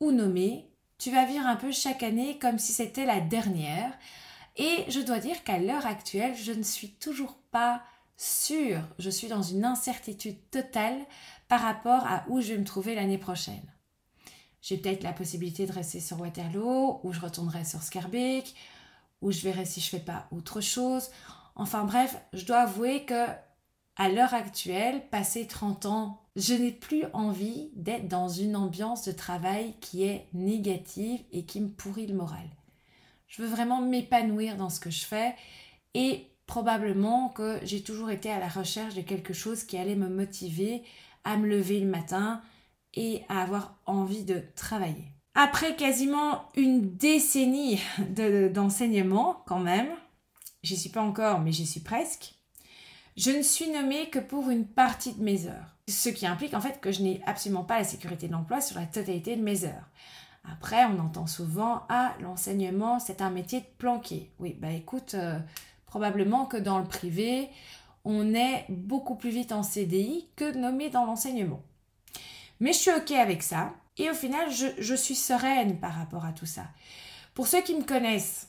ou 0.00 0.10
nommé, 0.10 0.70
tu 0.96 1.10
vas 1.10 1.26
vivre 1.26 1.46
un 1.46 1.56
peu 1.56 1.70
chaque 1.70 2.02
année 2.02 2.38
comme 2.38 2.58
si 2.58 2.72
c'était 2.72 3.06
la 3.06 3.20
dernière, 3.20 3.92
et 4.60 4.84
je 4.90 5.00
dois 5.00 5.20
dire 5.20 5.42
qu'à 5.42 5.58
l'heure 5.58 5.86
actuelle, 5.86 6.36
je 6.36 6.52
ne 6.52 6.62
suis 6.62 6.90
toujours 6.90 7.34
pas 7.50 7.82
sûre. 8.18 8.82
Je 8.98 9.08
suis 9.08 9.26
dans 9.26 9.40
une 9.40 9.64
incertitude 9.64 10.36
totale 10.50 10.98
par 11.48 11.62
rapport 11.62 12.06
à 12.06 12.24
où 12.28 12.42
je 12.42 12.52
vais 12.52 12.58
me 12.58 12.64
trouver 12.64 12.94
l'année 12.94 13.16
prochaine. 13.16 13.72
J'ai 14.60 14.76
peut-être 14.76 15.02
la 15.02 15.14
possibilité 15.14 15.64
de 15.64 15.72
rester 15.72 15.98
sur 15.98 16.20
Waterloo, 16.20 17.00
ou 17.02 17.12
je 17.14 17.20
retournerai 17.20 17.64
sur 17.64 17.82
Scarbeck, 17.82 18.54
ou 19.22 19.32
je 19.32 19.40
verrai 19.40 19.64
si 19.64 19.80
je 19.80 19.88
fais 19.88 19.98
pas 19.98 20.28
autre 20.30 20.60
chose. 20.60 21.08
Enfin 21.54 21.84
bref, 21.84 22.20
je 22.34 22.44
dois 22.44 22.60
avouer 22.60 23.06
que 23.06 23.28
à 23.96 24.10
l'heure 24.10 24.34
actuelle, 24.34 25.08
passé 25.08 25.46
30 25.46 25.86
ans, 25.86 26.20
je 26.36 26.52
n'ai 26.52 26.72
plus 26.72 27.04
envie 27.14 27.70
d'être 27.76 28.08
dans 28.08 28.28
une 28.28 28.56
ambiance 28.56 29.06
de 29.06 29.12
travail 29.12 29.74
qui 29.80 30.04
est 30.04 30.28
négative 30.34 31.22
et 31.32 31.46
qui 31.46 31.62
me 31.62 31.70
pourrit 31.70 32.06
le 32.06 32.14
moral. 32.14 32.46
Je 33.30 33.42
veux 33.42 33.48
vraiment 33.48 33.80
m'épanouir 33.80 34.56
dans 34.56 34.70
ce 34.70 34.80
que 34.80 34.90
je 34.90 35.04
fais 35.04 35.36
et 35.94 36.26
probablement 36.46 37.28
que 37.28 37.60
j'ai 37.62 37.80
toujours 37.80 38.10
été 38.10 38.28
à 38.28 38.40
la 38.40 38.48
recherche 38.48 38.94
de 38.94 39.02
quelque 39.02 39.32
chose 39.32 39.62
qui 39.62 39.78
allait 39.78 39.94
me 39.94 40.08
motiver 40.08 40.82
à 41.22 41.36
me 41.36 41.46
lever 41.46 41.78
le 41.78 41.86
matin 41.86 42.42
et 42.94 43.22
à 43.28 43.42
avoir 43.42 43.78
envie 43.86 44.24
de 44.24 44.42
travailler. 44.56 45.12
Après 45.36 45.76
quasiment 45.76 46.48
une 46.56 46.96
décennie 46.96 47.80
d'enseignement 48.52 49.44
quand 49.46 49.60
même, 49.60 49.90
j'y 50.64 50.76
suis 50.76 50.90
pas 50.90 51.02
encore 51.02 51.38
mais 51.38 51.52
j'y 51.52 51.66
suis 51.66 51.80
presque, 51.80 52.34
je 53.16 53.30
ne 53.30 53.42
suis 53.42 53.70
nommée 53.70 54.10
que 54.10 54.18
pour 54.18 54.50
une 54.50 54.66
partie 54.66 55.12
de 55.14 55.22
mes 55.22 55.46
heures. 55.46 55.76
Ce 55.88 56.08
qui 56.08 56.26
implique 56.26 56.54
en 56.54 56.60
fait 56.60 56.80
que 56.80 56.90
je 56.90 57.02
n'ai 57.02 57.22
absolument 57.26 57.64
pas 57.64 57.78
la 57.78 57.84
sécurité 57.84 58.26
de 58.26 58.32
l'emploi 58.32 58.60
sur 58.60 58.80
la 58.80 58.86
totalité 58.86 59.36
de 59.36 59.42
mes 59.42 59.64
heures. 59.64 59.88
Après, 60.44 60.84
on 60.86 60.98
entend 60.98 61.26
souvent 61.26 61.82
Ah, 61.88 62.14
l'enseignement, 62.20 62.98
c'est 62.98 63.22
un 63.22 63.30
métier 63.30 63.60
de 63.60 63.66
planqué. 63.78 64.30
Oui, 64.38 64.56
bah 64.58 64.72
écoute, 64.72 65.14
euh, 65.14 65.38
probablement 65.86 66.46
que 66.46 66.56
dans 66.56 66.78
le 66.78 66.86
privé, 66.86 67.48
on 68.04 68.34
est 68.34 68.66
beaucoup 68.68 69.16
plus 69.16 69.30
vite 69.30 69.52
en 69.52 69.62
CDI 69.62 70.28
que 70.36 70.56
nommé 70.56 70.90
dans 70.90 71.04
l'enseignement. 71.04 71.62
Mais 72.60 72.72
je 72.72 72.78
suis 72.78 72.90
OK 72.90 73.10
avec 73.12 73.42
ça. 73.42 73.74
Et 73.96 74.10
au 74.10 74.14
final, 74.14 74.50
je, 74.50 74.66
je 74.78 74.94
suis 74.94 75.14
sereine 75.14 75.78
par 75.78 75.92
rapport 75.92 76.24
à 76.24 76.32
tout 76.32 76.46
ça. 76.46 76.64
Pour 77.34 77.46
ceux 77.46 77.62
qui 77.62 77.74
me 77.74 77.84
connaissent 77.84 78.48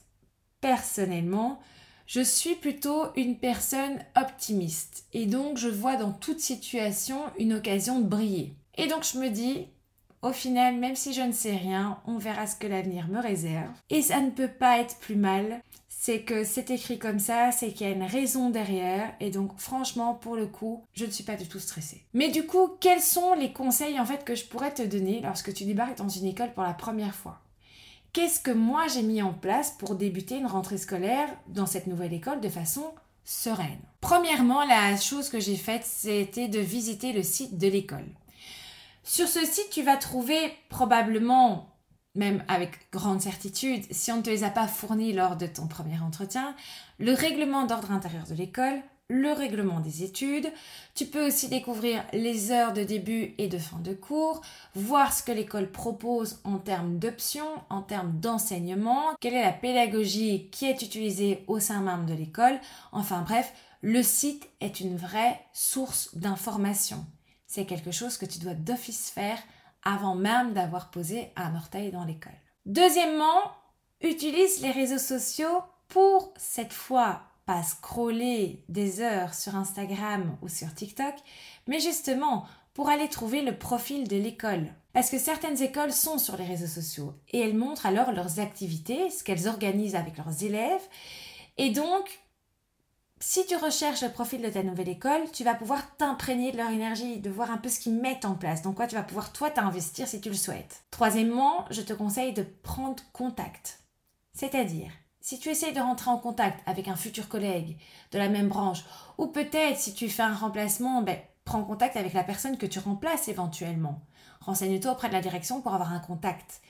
personnellement, 0.61 1.59
je 2.07 2.21
suis 2.21 2.55
plutôt 2.55 3.05
une 3.15 3.37
personne 3.37 3.99
optimiste. 4.15 5.05
Et 5.13 5.25
donc, 5.25 5.57
je 5.57 5.69
vois 5.69 5.95
dans 5.95 6.11
toute 6.11 6.39
situation 6.39 7.21
une 7.39 7.53
occasion 7.53 7.99
de 7.99 8.07
briller. 8.07 8.55
Et 8.75 8.87
donc, 8.87 9.03
je 9.03 9.17
me 9.17 9.29
dis, 9.29 9.67
au 10.21 10.31
final, 10.31 10.75
même 10.77 10.95
si 10.95 11.13
je 11.13 11.21
ne 11.21 11.31
sais 11.31 11.55
rien, 11.55 11.99
on 12.05 12.17
verra 12.17 12.45
ce 12.45 12.55
que 12.55 12.67
l'avenir 12.67 13.07
me 13.07 13.19
réserve. 13.19 13.71
Et 13.89 14.01
ça 14.01 14.21
ne 14.21 14.29
peut 14.29 14.47
pas 14.47 14.79
être 14.79 14.97
plus 14.99 15.15
mal. 15.15 15.61
C'est 15.87 16.21
que 16.21 16.43
c'est 16.43 16.71
écrit 16.71 16.97
comme 16.97 17.19
ça, 17.19 17.51
c'est 17.51 17.71
qu'il 17.73 17.87
y 17.87 17.89
a 17.91 17.93
une 17.93 18.03
raison 18.03 18.49
derrière. 18.49 19.13
Et 19.19 19.29
donc, 19.29 19.51
franchement, 19.57 20.15
pour 20.15 20.35
le 20.35 20.47
coup, 20.47 20.83
je 20.93 21.05
ne 21.05 21.11
suis 21.11 21.23
pas 21.23 21.35
du 21.35 21.47
tout 21.47 21.59
stressée. 21.59 22.03
Mais 22.13 22.29
du 22.29 22.45
coup, 22.45 22.69
quels 22.79 23.01
sont 23.01 23.33
les 23.33 23.53
conseils 23.53 23.99
en 23.99 24.05
fait 24.05 24.23
que 24.23 24.35
je 24.35 24.45
pourrais 24.45 24.73
te 24.73 24.81
donner 24.81 25.21
lorsque 25.21 25.53
tu 25.53 25.65
débarques 25.65 25.97
dans 25.97 26.09
une 26.09 26.25
école 26.25 26.53
pour 26.53 26.63
la 26.63 26.73
première 26.73 27.15
fois? 27.15 27.39
Qu'est-ce 28.13 28.39
que 28.39 28.51
moi 28.51 28.87
j'ai 28.87 29.03
mis 29.03 29.21
en 29.21 29.33
place 29.33 29.71
pour 29.71 29.95
débuter 29.95 30.37
une 30.37 30.47
rentrée 30.47 30.77
scolaire 30.77 31.29
dans 31.47 31.65
cette 31.65 31.87
nouvelle 31.87 32.13
école 32.13 32.41
de 32.41 32.49
façon 32.49 32.91
sereine? 33.23 33.79
Premièrement, 34.01 34.65
la 34.65 34.97
chose 34.97 35.29
que 35.29 35.39
j'ai 35.39 35.55
faite, 35.55 35.85
c'était 35.85 36.47
de 36.47 36.59
visiter 36.59 37.13
le 37.13 37.23
site 37.23 37.57
de 37.57 37.67
l'école. 37.67 38.09
Sur 39.03 39.27
ce 39.27 39.45
site, 39.45 39.69
tu 39.71 39.81
vas 39.81 39.97
trouver 39.97 40.53
probablement, 40.69 41.75
même 42.13 42.43
avec 42.47 42.91
grande 42.91 43.21
certitude, 43.21 43.83
si 43.91 44.11
on 44.11 44.17
ne 44.17 44.21
te 44.21 44.29
les 44.29 44.43
a 44.43 44.49
pas 44.49 44.67
fournis 44.67 45.11
lors 45.11 45.37
de 45.37 45.47
ton 45.47 45.67
premier 45.67 45.99
entretien, 45.99 46.55
le 46.99 47.13
règlement 47.13 47.65
d'ordre 47.65 47.91
intérieur 47.91 48.25
de 48.27 48.35
l'école, 48.35 48.81
le 49.11 49.33
règlement 49.33 49.79
des 49.79 50.03
études. 50.03 50.51
Tu 50.95 51.05
peux 51.05 51.27
aussi 51.27 51.49
découvrir 51.49 52.03
les 52.13 52.51
heures 52.51 52.73
de 52.73 52.83
début 52.83 53.33
et 53.37 53.47
de 53.47 53.57
fin 53.57 53.79
de 53.79 53.93
cours, 53.93 54.41
voir 54.75 55.13
ce 55.13 55.23
que 55.23 55.31
l'école 55.31 55.71
propose 55.71 56.39
en 56.43 56.57
termes 56.57 56.97
d'options, 56.97 57.51
en 57.69 57.81
termes 57.81 58.19
d'enseignement, 58.19 59.15
quelle 59.19 59.33
est 59.33 59.43
la 59.43 59.51
pédagogie 59.51 60.49
qui 60.51 60.65
est 60.65 60.81
utilisée 60.81 61.43
au 61.47 61.59
sein 61.59 61.81
même 61.81 62.05
de 62.05 62.13
l'école. 62.13 62.59
Enfin 62.91 63.21
bref, 63.21 63.51
le 63.81 64.03
site 64.03 64.47
est 64.61 64.79
une 64.79 64.95
vraie 64.95 65.41
source 65.53 66.15
d'information 66.15 67.03
c'est 67.51 67.65
quelque 67.65 67.91
chose 67.91 68.17
que 68.17 68.25
tu 68.25 68.39
dois 68.39 68.53
d'office 68.53 69.09
faire 69.09 69.37
avant 69.83 70.15
même 70.15 70.53
d'avoir 70.53 70.89
posé 70.89 71.33
un 71.35 71.53
orteil 71.53 71.91
dans 71.91 72.05
l'école. 72.05 72.31
Deuxièmement, 72.65 73.41
utilise 73.99 74.61
les 74.61 74.71
réseaux 74.71 74.97
sociaux 74.97 75.61
pour 75.89 76.33
cette 76.37 76.71
fois 76.71 77.23
pas 77.45 77.61
scroller 77.63 78.63
des 78.69 79.01
heures 79.01 79.33
sur 79.33 79.57
Instagram 79.57 80.37
ou 80.41 80.47
sur 80.47 80.73
TikTok, 80.73 81.13
mais 81.67 81.81
justement 81.81 82.45
pour 82.73 82.87
aller 82.87 83.09
trouver 83.09 83.41
le 83.41 83.57
profil 83.57 84.07
de 84.07 84.15
l'école. 84.15 84.67
Parce 84.93 85.09
que 85.09 85.19
certaines 85.19 85.61
écoles 85.61 85.91
sont 85.91 86.19
sur 86.19 86.37
les 86.37 86.45
réseaux 86.45 86.67
sociaux 86.67 87.15
et 87.31 87.39
elles 87.41 87.57
montrent 87.57 87.85
alors 87.85 88.13
leurs 88.13 88.39
activités, 88.39 89.09
ce 89.09 89.25
qu'elles 89.25 89.49
organisent 89.49 89.95
avec 89.95 90.17
leurs 90.17 90.41
élèves. 90.41 90.87
Et 91.57 91.71
donc, 91.71 92.20
si 93.21 93.45
tu 93.45 93.55
recherches 93.55 94.01
le 94.01 94.09
profil 94.09 94.41
de 94.41 94.49
ta 94.49 94.63
nouvelle 94.63 94.89
école, 94.89 95.29
tu 95.31 95.43
vas 95.43 95.53
pouvoir 95.53 95.95
t'imprégner 95.95 96.51
de 96.51 96.57
leur 96.57 96.71
énergie, 96.71 97.19
de 97.19 97.29
voir 97.29 97.51
un 97.51 97.57
peu 97.57 97.69
ce 97.69 97.79
qu'ils 97.79 97.93
mettent 97.93 98.25
en 98.25 98.33
place. 98.33 98.63
Donc 98.63 98.75
quoi, 98.75 98.87
tu 98.87 98.95
vas 98.95 99.03
pouvoir 99.03 99.31
toi 99.31 99.51
t'investir 99.51 100.07
si 100.07 100.19
tu 100.19 100.29
le 100.29 100.35
souhaites. 100.35 100.83
Troisièmement, 100.89 101.65
je 101.69 101.81
te 101.81 101.93
conseille 101.93 102.33
de 102.33 102.41
prendre 102.41 103.03
contact. 103.13 103.79
C'est-à-dire, 104.33 104.91
si 105.19 105.37
tu 105.39 105.49
essayes 105.49 105.73
de 105.73 105.79
rentrer 105.79 106.09
en 106.09 106.17
contact 106.17 106.67
avec 106.67 106.87
un 106.87 106.95
futur 106.95 107.29
collègue 107.29 107.77
de 108.11 108.17
la 108.17 108.27
même 108.27 108.49
branche, 108.49 108.83
ou 109.19 109.27
peut-être 109.27 109.77
si 109.77 109.93
tu 109.93 110.09
fais 110.09 110.23
un 110.23 110.33
remplacement, 110.33 111.03
ben, 111.03 111.19
prends 111.45 111.63
contact 111.63 111.97
avec 111.97 112.13
la 112.13 112.23
personne 112.23 112.57
que 112.57 112.65
tu 112.65 112.79
remplaces 112.79 113.27
éventuellement. 113.27 114.01
Renseigne-toi 114.39 114.93
auprès 114.93 115.09
de 115.09 115.13
la 115.13 115.21
direction 115.21 115.61
pour 115.61 115.75
avoir 115.75 115.93
un 115.93 115.99
contact. 115.99 116.61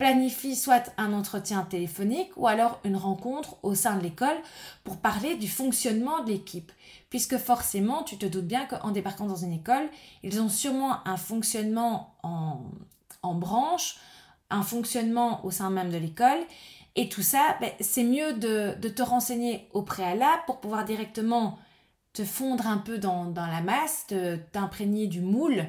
Planifie 0.00 0.56
soit 0.56 0.94
un 0.96 1.12
entretien 1.12 1.60
téléphonique 1.60 2.30
ou 2.38 2.46
alors 2.46 2.80
une 2.84 2.96
rencontre 2.96 3.58
au 3.62 3.74
sein 3.74 3.98
de 3.98 4.02
l'école 4.02 4.38
pour 4.82 4.96
parler 4.96 5.36
du 5.36 5.46
fonctionnement 5.46 6.24
de 6.24 6.30
l'équipe. 6.30 6.72
Puisque 7.10 7.36
forcément, 7.36 8.02
tu 8.02 8.16
te 8.16 8.24
doutes 8.24 8.46
bien 8.46 8.64
qu'en 8.64 8.92
débarquant 8.92 9.26
dans 9.26 9.36
une 9.36 9.52
école, 9.52 9.86
ils 10.22 10.40
ont 10.40 10.48
sûrement 10.48 11.06
un 11.06 11.18
fonctionnement 11.18 12.14
en, 12.22 12.62
en 13.22 13.34
branche, 13.34 13.96
un 14.48 14.62
fonctionnement 14.62 15.44
au 15.44 15.50
sein 15.50 15.68
même 15.68 15.90
de 15.90 15.98
l'école. 15.98 16.46
Et 16.96 17.10
tout 17.10 17.22
ça, 17.22 17.58
ben, 17.60 17.70
c'est 17.80 18.04
mieux 18.04 18.32
de, 18.32 18.88
te 18.88 19.02
renseigner 19.02 19.68
au 19.74 19.82
préalable 19.82 20.44
pour 20.46 20.60
pouvoir 20.60 20.86
directement 20.86 21.58
te 22.14 22.24
fondre 22.24 22.66
un 22.66 22.78
peu 22.78 22.96
dans, 22.96 23.26
dans 23.26 23.46
la 23.46 23.60
masse, 23.60 24.06
t'imprégner 24.52 25.08
du 25.08 25.20
moule 25.20 25.66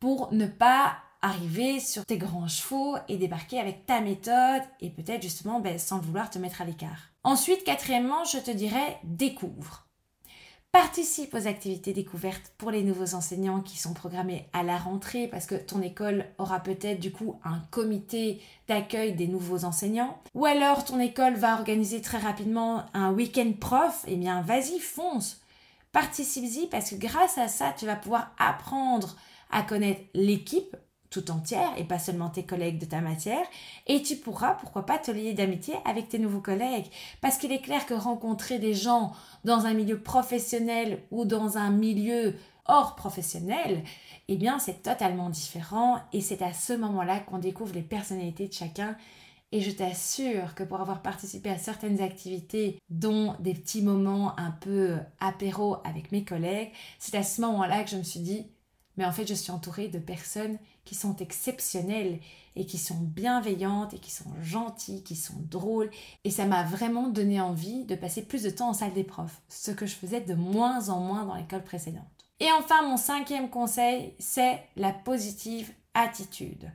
pour 0.00 0.32
ne 0.32 0.46
pas 0.46 0.96
arriver 1.22 1.80
sur 1.80 2.04
tes 2.04 2.18
grands 2.18 2.48
chevaux 2.48 2.96
et 3.08 3.16
débarquer 3.16 3.58
avec 3.58 3.86
ta 3.86 4.00
méthode 4.00 4.62
et 4.80 4.90
peut-être 4.90 5.22
justement 5.22 5.60
ben, 5.60 5.78
sans 5.78 5.98
vouloir 5.98 6.30
te 6.30 6.38
mettre 6.38 6.62
à 6.62 6.64
l'écart. 6.64 7.12
Ensuite, 7.22 7.64
quatrièmement, 7.64 8.24
je 8.24 8.38
te 8.38 8.50
dirais 8.50 8.98
découvre. 9.04 9.86
Participe 10.72 11.34
aux 11.34 11.48
activités 11.48 11.92
découvertes 11.92 12.52
pour 12.56 12.70
les 12.70 12.84
nouveaux 12.84 13.14
enseignants 13.14 13.60
qui 13.60 13.76
sont 13.76 13.92
programmés 13.92 14.48
à 14.52 14.62
la 14.62 14.78
rentrée 14.78 15.26
parce 15.26 15.46
que 15.46 15.56
ton 15.56 15.82
école 15.82 16.26
aura 16.38 16.60
peut-être 16.60 17.00
du 17.00 17.10
coup 17.10 17.40
un 17.42 17.58
comité 17.72 18.40
d'accueil 18.68 19.14
des 19.14 19.26
nouveaux 19.26 19.64
enseignants. 19.64 20.22
Ou 20.34 20.46
alors 20.46 20.84
ton 20.84 21.00
école 21.00 21.34
va 21.34 21.54
organiser 21.54 22.00
très 22.00 22.18
rapidement 22.18 22.84
un 22.94 23.10
week-end 23.10 23.52
prof. 23.58 24.04
Eh 24.06 24.14
bien, 24.14 24.42
vas-y, 24.42 24.78
fonce. 24.78 25.40
Participe-y 25.90 26.68
parce 26.68 26.90
que 26.90 26.96
grâce 26.96 27.36
à 27.36 27.48
ça, 27.48 27.74
tu 27.76 27.84
vas 27.86 27.96
pouvoir 27.96 28.32
apprendre 28.38 29.16
à 29.50 29.62
connaître 29.62 30.02
l'équipe 30.14 30.76
tout 31.10 31.30
entière 31.30 31.70
et 31.76 31.84
pas 31.84 31.98
seulement 31.98 32.30
tes 32.30 32.44
collègues 32.44 32.78
de 32.78 32.86
ta 32.86 33.00
matière. 33.00 33.44
Et 33.86 34.02
tu 34.02 34.16
pourras 34.16 34.54
pourquoi 34.54 34.86
pas 34.86 34.98
te 34.98 35.10
lier 35.10 35.34
d'amitié 35.34 35.74
avec 35.84 36.08
tes 36.08 36.18
nouveaux 36.18 36.40
collègues. 36.40 36.86
Parce 37.20 37.36
qu'il 37.36 37.52
est 37.52 37.60
clair 37.60 37.84
que 37.84 37.94
rencontrer 37.94 38.58
des 38.58 38.74
gens 38.74 39.12
dans 39.44 39.66
un 39.66 39.74
milieu 39.74 39.98
professionnel 39.98 41.02
ou 41.10 41.24
dans 41.24 41.58
un 41.58 41.70
milieu 41.70 42.36
hors 42.66 42.94
professionnel 42.94 43.82
eh 44.32 44.36
bien 44.36 44.60
c'est 44.60 44.84
totalement 44.84 45.28
différent. 45.28 45.98
Et 46.12 46.20
c'est 46.20 46.40
à 46.40 46.52
ce 46.52 46.72
moment-là 46.72 47.18
qu'on 47.18 47.38
découvre 47.38 47.74
les 47.74 47.82
personnalités 47.82 48.46
de 48.46 48.52
chacun. 48.52 48.96
Et 49.50 49.60
je 49.60 49.72
t'assure 49.72 50.54
que 50.54 50.62
pour 50.62 50.80
avoir 50.80 51.02
participé 51.02 51.50
à 51.50 51.58
certaines 51.58 52.00
activités, 52.00 52.78
dont 52.88 53.34
des 53.40 53.54
petits 53.54 53.82
moments 53.82 54.38
un 54.38 54.52
peu 54.52 54.98
apéro 55.18 55.78
avec 55.84 56.12
mes 56.12 56.22
collègues, 56.22 56.70
c'est 57.00 57.16
à 57.16 57.24
ce 57.24 57.40
moment-là 57.40 57.82
que 57.82 57.90
je 57.90 57.96
me 57.96 58.04
suis 58.04 58.20
dit, 58.20 58.46
mais 59.00 59.06
en 59.06 59.12
fait, 59.12 59.26
je 59.26 59.32
suis 59.32 59.50
entourée 59.50 59.88
de 59.88 59.98
personnes 59.98 60.58
qui 60.84 60.94
sont 60.94 61.16
exceptionnelles 61.16 62.20
et 62.54 62.66
qui 62.66 62.76
sont 62.76 62.98
bienveillantes 63.00 63.94
et 63.94 63.98
qui 63.98 64.10
sont 64.10 64.30
gentilles, 64.42 65.02
qui 65.02 65.16
sont 65.16 65.42
drôles. 65.50 65.90
Et 66.24 66.30
ça 66.30 66.44
m'a 66.44 66.64
vraiment 66.64 67.08
donné 67.08 67.40
envie 67.40 67.86
de 67.86 67.94
passer 67.94 68.20
plus 68.20 68.42
de 68.42 68.50
temps 68.50 68.68
en 68.68 68.74
salle 68.74 68.92
des 68.92 69.02
profs, 69.02 69.40
ce 69.48 69.70
que 69.70 69.86
je 69.86 69.94
faisais 69.94 70.20
de 70.20 70.34
moins 70.34 70.90
en 70.90 71.00
moins 71.00 71.24
dans 71.24 71.34
l'école 71.34 71.64
précédente. 71.64 72.04
Et 72.40 72.52
enfin, 72.52 72.82
mon 72.82 72.98
cinquième 72.98 73.48
conseil, 73.48 74.12
c'est 74.18 74.62
la 74.76 74.92
positive 74.92 75.72
attitude. 75.94 76.70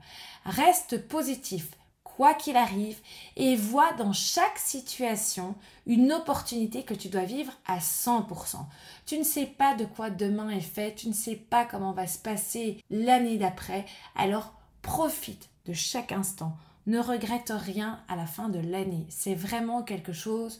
Reste 0.45 1.07
positif, 1.07 1.69
quoi 2.15 2.33
qu'il 2.33 2.55
arrive, 2.55 2.97
et 3.35 3.55
vois 3.55 3.91
dans 3.93 4.13
chaque 4.13 4.57
situation 4.57 5.55
une 5.85 6.13
opportunité 6.13 6.83
que 6.83 6.93
tu 6.93 7.09
dois 7.09 7.25
vivre 7.25 7.51
à 7.67 7.79
100%. 7.79 8.57
Tu 9.05 9.17
ne 9.17 9.23
sais 9.23 9.45
pas 9.45 9.75
de 9.75 9.85
quoi 9.85 10.09
demain 10.09 10.49
est 10.49 10.61
fait, 10.61 10.95
tu 10.95 11.09
ne 11.09 11.13
sais 11.13 11.35
pas 11.35 11.65
comment 11.65 11.91
va 11.91 12.07
se 12.07 12.17
passer 12.17 12.81
l'année 12.89 13.37
d'après, 13.37 13.85
alors 14.15 14.53
profite 14.81 15.49
de 15.65 15.73
chaque 15.73 16.11
instant. 16.11 16.55
Ne 16.87 16.99
regrette 16.99 17.51
rien 17.53 17.99
à 18.07 18.15
la 18.15 18.27
fin 18.27 18.47
de 18.47 18.59
l'année. 18.59 19.07
C'est 19.09 19.35
vraiment 19.35 19.81
quelque 19.81 20.13
chose 20.13 20.59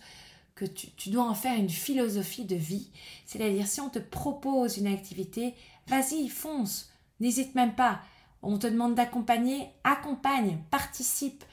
que 0.55 0.65
tu, 0.65 0.89
tu, 0.91 1.09
dois 1.09 1.29
en 1.29 1.35
faire 1.35 1.57
une 1.57 1.69
philosophie 1.69 2.45
de 2.45 2.55
vie. 2.55 2.89
C'est-à-dire, 3.25 3.67
si 3.67 3.79
on 3.79 3.89
te 3.89 3.99
propose 3.99 4.77
une 4.77 4.87
activité, 4.87 5.53
vas-y, 5.87 6.27
fonce. 6.29 6.89
N'hésite 7.19 7.55
même 7.55 7.75
pas 7.75 8.01
on 8.45 8.57
te 8.57 8.67
demande 8.67 8.95
d'accompagner, 8.95 9.67
accompagne, 9.83 10.59
participe. 10.69 11.43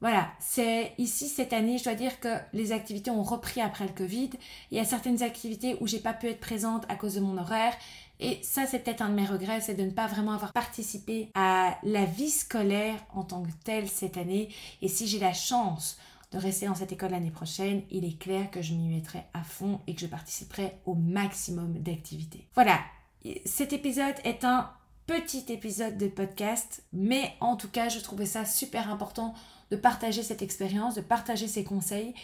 Voilà, 0.00 0.30
c'est 0.38 0.92
ici 0.98 1.28
cette 1.28 1.52
année, 1.52 1.78
je 1.78 1.84
dois 1.84 1.94
dire 1.94 2.20
que 2.20 2.36
les 2.52 2.72
activités 2.72 3.10
ont 3.10 3.22
repris 3.22 3.60
après 3.60 3.86
le 3.86 3.92
Covid. 3.92 4.30
Il 4.70 4.76
y 4.76 4.80
a 4.80 4.84
certaines 4.84 5.22
activités 5.22 5.76
où 5.80 5.86
j'ai 5.86 6.00
pas 6.00 6.12
pu 6.12 6.28
être 6.28 6.40
présente 6.40 6.84
à 6.88 6.96
cause 6.96 7.14
de 7.14 7.20
mon 7.20 7.38
horaire. 7.38 7.74
Et 8.20 8.38
ça, 8.42 8.66
c'est 8.66 8.78
peut-être 8.78 9.02
un 9.02 9.08
de 9.08 9.14
mes 9.14 9.26
regrets, 9.26 9.60
c'est 9.60 9.74
de 9.74 9.82
ne 9.82 9.90
pas 9.90 10.06
vraiment 10.06 10.32
avoir 10.32 10.52
participé 10.52 11.30
à 11.34 11.78
la 11.82 12.04
vie 12.04 12.30
scolaire 12.30 12.96
en 13.14 13.24
tant 13.24 13.42
que 13.42 13.50
telle 13.64 13.88
cette 13.88 14.16
année. 14.16 14.48
Et 14.80 14.88
si 14.88 15.06
j'ai 15.06 15.18
la 15.18 15.34
chance 15.34 15.98
de 16.32 16.38
rester 16.38 16.66
dans 16.66 16.74
cette 16.74 16.92
école 16.92 17.10
l'année 17.10 17.30
prochaine, 17.30 17.82
il 17.90 18.04
est 18.04 18.18
clair 18.18 18.50
que 18.50 18.62
je 18.62 18.74
m'y 18.74 18.88
mettrai 18.88 19.24
à 19.34 19.42
fond 19.42 19.80
et 19.86 19.94
que 19.94 20.00
je 20.00 20.06
participerai 20.06 20.78
au 20.86 20.94
maximum 20.94 21.74
d'activités. 21.78 22.48
Voilà, 22.54 22.80
cet 23.44 23.72
épisode 23.72 24.14
est 24.24 24.44
un 24.44 24.70
petit 25.06 25.44
épisode 25.48 25.96
de 25.96 26.08
podcast, 26.08 26.82
mais 26.92 27.32
en 27.40 27.56
tout 27.56 27.68
cas, 27.68 27.88
je 27.88 28.00
trouvais 28.00 28.26
ça 28.26 28.44
super 28.44 28.90
important 28.90 29.34
de 29.70 29.76
partager 29.76 30.22
cette 30.22 30.42
expérience, 30.42 30.94
de 30.94 31.00
partager 31.00 31.48
ces 31.48 31.64
conseils, 31.64 32.14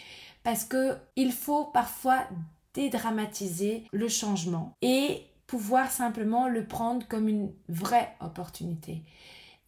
parce 0.43 0.65
que 0.65 0.97
il 1.15 1.31
faut 1.31 1.65
parfois 1.65 2.27
dédramatiser 2.73 3.85
le 3.91 4.07
changement 4.09 4.75
et 4.81 5.23
pouvoir 5.47 5.91
simplement 5.91 6.47
le 6.47 6.65
prendre 6.65 7.07
comme 7.07 7.27
une 7.27 7.53
vraie 7.69 8.15
opportunité. 8.19 9.03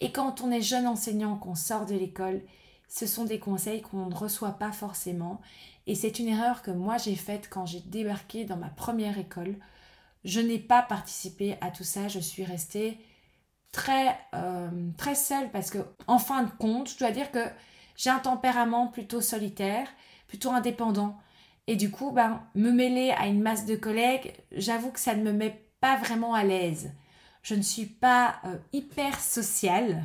Et 0.01 0.11
quand 0.11 0.41
on 0.41 0.51
est 0.51 0.61
jeune 0.61 0.87
enseignant, 0.87 1.37
qu'on 1.37 1.55
sort 1.55 1.85
de 1.85 1.95
l'école, 1.95 2.41
ce 2.89 3.07
sont 3.07 3.25
des 3.25 3.39
conseils 3.39 3.81
qu'on 3.81 4.07
ne 4.07 4.15
reçoit 4.15 4.57
pas 4.57 4.71
forcément. 4.71 5.41
Et 5.87 5.95
c'est 5.95 6.19
une 6.19 6.27
erreur 6.27 6.61
que 6.61 6.71
moi 6.71 6.97
j'ai 6.97 7.15
faite 7.15 7.47
quand 7.49 7.65
j'ai 7.65 7.81
débarqué 7.81 8.45
dans 8.45 8.57
ma 8.57 8.69
première 8.69 9.17
école. 9.17 9.55
Je 10.25 10.41
n'ai 10.41 10.59
pas 10.59 10.81
participé 10.81 11.55
à 11.61 11.71
tout 11.71 11.85
ça, 11.85 12.09
je 12.09 12.19
suis 12.19 12.43
restée 12.43 12.97
très, 13.71 14.17
euh, 14.33 14.69
très 14.97 15.15
seule 15.15 15.51
parce 15.51 15.69
que, 15.69 15.77
en 16.07 16.17
fin 16.17 16.43
de 16.43 16.51
compte, 16.51 16.89
je 16.89 16.97
dois 16.97 17.11
dire 17.11 17.31
que 17.31 17.45
j'ai 17.95 18.09
un 18.09 18.19
tempérament 18.19 18.87
plutôt 18.87 19.21
solitaire, 19.21 19.87
plutôt 20.27 20.51
indépendant. 20.51 21.17
Et 21.67 21.75
du 21.75 21.91
coup, 21.91 22.11
ben, 22.11 22.41
me 22.55 22.71
mêler 22.71 23.11
à 23.11 23.27
une 23.27 23.41
masse 23.41 23.65
de 23.65 23.75
collègues, 23.75 24.33
j'avoue 24.51 24.91
que 24.91 24.99
ça 24.99 25.15
ne 25.15 25.23
me 25.23 25.31
met 25.31 25.69
pas 25.79 25.97
vraiment 25.97 26.33
à 26.33 26.43
l'aise. 26.43 26.91
Je 27.43 27.53
ne 27.53 27.61
suis 27.61 27.85
pas 27.85 28.37
euh, 28.45 28.57
hyper 28.73 29.19
sociale. 29.19 30.03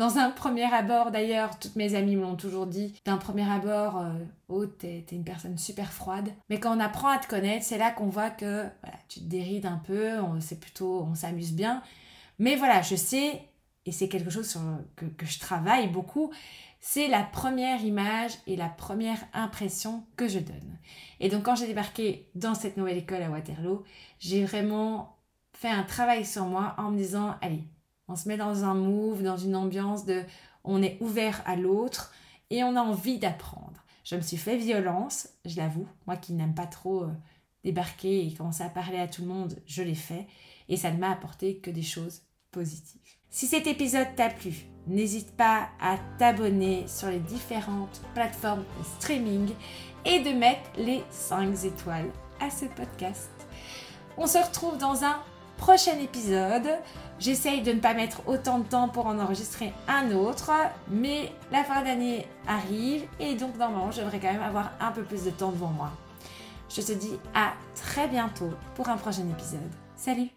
Dans 0.00 0.16
un 0.16 0.30
premier 0.30 0.64
abord, 0.64 1.10
d'ailleurs, 1.10 1.58
toutes 1.58 1.76
mes 1.76 1.94
amies 1.94 2.16
me 2.16 2.22
l'ont 2.22 2.34
toujours 2.34 2.66
dit, 2.66 2.94
d'un 3.04 3.18
premier 3.18 3.46
abord, 3.46 3.98
euh, 3.98 4.14
oh, 4.48 4.64
t'es, 4.64 5.04
une 5.12 5.24
personne 5.24 5.58
super 5.58 5.92
froide. 5.92 6.30
Mais 6.48 6.58
quand 6.58 6.74
on 6.74 6.80
apprend 6.80 7.08
à 7.08 7.18
te 7.18 7.28
connaître, 7.28 7.66
c'est 7.66 7.76
là 7.76 7.90
qu'on 7.90 8.08
voit 8.08 8.30
que 8.30 8.64
tu 9.10 9.20
te 9.20 9.26
dérides 9.26 9.66
un 9.66 9.76
peu, 9.76 10.12
c'est 10.40 10.58
plutôt, 10.58 11.02
on 11.02 11.14
s'amuse 11.14 11.52
bien. 11.52 11.82
Mais 12.38 12.56
voilà, 12.56 12.80
je 12.80 12.96
sais, 12.96 13.42
et 13.84 13.92
c'est 13.92 14.08
quelque 14.08 14.30
chose 14.30 14.48
sur, 14.48 14.62
que, 14.96 15.04
je 15.26 15.38
travaille 15.38 15.88
beaucoup, 15.88 16.30
c'est 16.80 17.08
la 17.08 17.22
première 17.22 17.84
image 17.84 18.32
et 18.46 18.56
la 18.56 18.70
première 18.70 19.20
impression 19.34 20.06
que 20.16 20.28
je 20.28 20.38
donne. 20.38 20.78
Et 21.20 21.28
donc 21.28 21.42
quand 21.42 21.56
j'ai 21.56 21.66
débarqué 21.66 22.30
dans 22.34 22.54
cette 22.54 22.78
nouvelle 22.78 22.96
école 22.96 23.22
à 23.22 23.28
Waterloo, 23.28 23.84
j'ai 24.18 24.46
vraiment 24.46 25.18
fait 25.52 25.68
un 25.68 25.82
travail 25.82 26.24
sur 26.24 26.46
moi 26.46 26.74
en 26.78 26.90
me 26.90 26.96
disant, 26.96 27.34
allez, 27.42 27.64
on 28.10 28.16
se 28.16 28.28
met 28.28 28.36
dans 28.36 28.64
un 28.64 28.74
move, 28.74 29.22
dans 29.22 29.36
une 29.36 29.56
ambiance 29.56 30.04
de 30.04 30.22
on 30.64 30.82
est 30.82 30.98
ouvert 31.00 31.42
à 31.46 31.56
l'autre 31.56 32.12
et 32.50 32.64
on 32.64 32.76
a 32.76 32.80
envie 32.80 33.18
d'apprendre. 33.18 33.84
Je 34.04 34.16
me 34.16 34.20
suis 34.20 34.36
fait 34.36 34.56
violence, 34.56 35.28
je 35.44 35.56
l'avoue, 35.56 35.86
moi 36.06 36.16
qui 36.16 36.32
n'aime 36.32 36.54
pas 36.54 36.66
trop 36.66 37.04
euh, 37.04 37.12
débarquer 37.64 38.26
et 38.26 38.34
commencer 38.34 38.64
à 38.64 38.68
parler 38.68 38.98
à 38.98 39.06
tout 39.06 39.22
le 39.22 39.28
monde, 39.28 39.56
je 39.66 39.82
l'ai 39.82 39.94
fait 39.94 40.26
et 40.68 40.76
ça 40.76 40.90
ne 40.90 40.98
m'a 40.98 41.10
apporté 41.10 41.58
que 41.58 41.70
des 41.70 41.82
choses 41.82 42.22
positive. 42.50 43.00
Si 43.30 43.46
cet 43.46 43.68
épisode 43.68 44.08
t'a 44.16 44.28
plu, 44.28 44.66
n'hésite 44.88 45.30
pas 45.36 45.68
à 45.80 45.96
t'abonner 46.18 46.88
sur 46.88 47.08
les 47.08 47.20
différentes 47.20 48.00
plateformes 48.14 48.64
de 48.78 48.84
streaming 48.98 49.50
et 50.04 50.20
de 50.20 50.30
mettre 50.30 50.68
les 50.76 51.04
5 51.10 51.64
étoiles 51.64 52.10
à 52.40 52.50
ce 52.50 52.64
podcast. 52.64 53.30
On 54.16 54.26
se 54.26 54.38
retrouve 54.38 54.78
dans 54.78 55.04
un 55.04 55.22
prochain 55.60 55.98
épisode. 55.98 56.68
J'essaye 57.18 57.60
de 57.60 57.72
ne 57.72 57.80
pas 57.80 57.92
mettre 57.92 58.26
autant 58.26 58.58
de 58.60 58.64
temps 58.64 58.88
pour 58.88 59.06
en 59.06 59.18
enregistrer 59.18 59.74
un 59.86 60.10
autre, 60.12 60.50
mais 60.88 61.30
la 61.52 61.62
fin 61.62 61.82
d'année 61.82 62.26
arrive 62.48 63.02
et 63.20 63.34
donc 63.34 63.56
normalement 63.58 63.92
je 63.92 64.00
devrais 64.00 64.18
quand 64.18 64.32
même 64.32 64.42
avoir 64.42 64.72
un 64.80 64.90
peu 64.90 65.02
plus 65.02 65.24
de 65.24 65.30
temps 65.30 65.52
devant 65.52 65.68
moi. 65.68 65.90
Je 66.74 66.80
te 66.80 66.92
dis 66.92 67.18
à 67.34 67.52
très 67.74 68.08
bientôt 68.08 68.50
pour 68.74 68.88
un 68.88 68.96
prochain 68.96 69.28
épisode. 69.30 69.60
Salut 69.96 70.30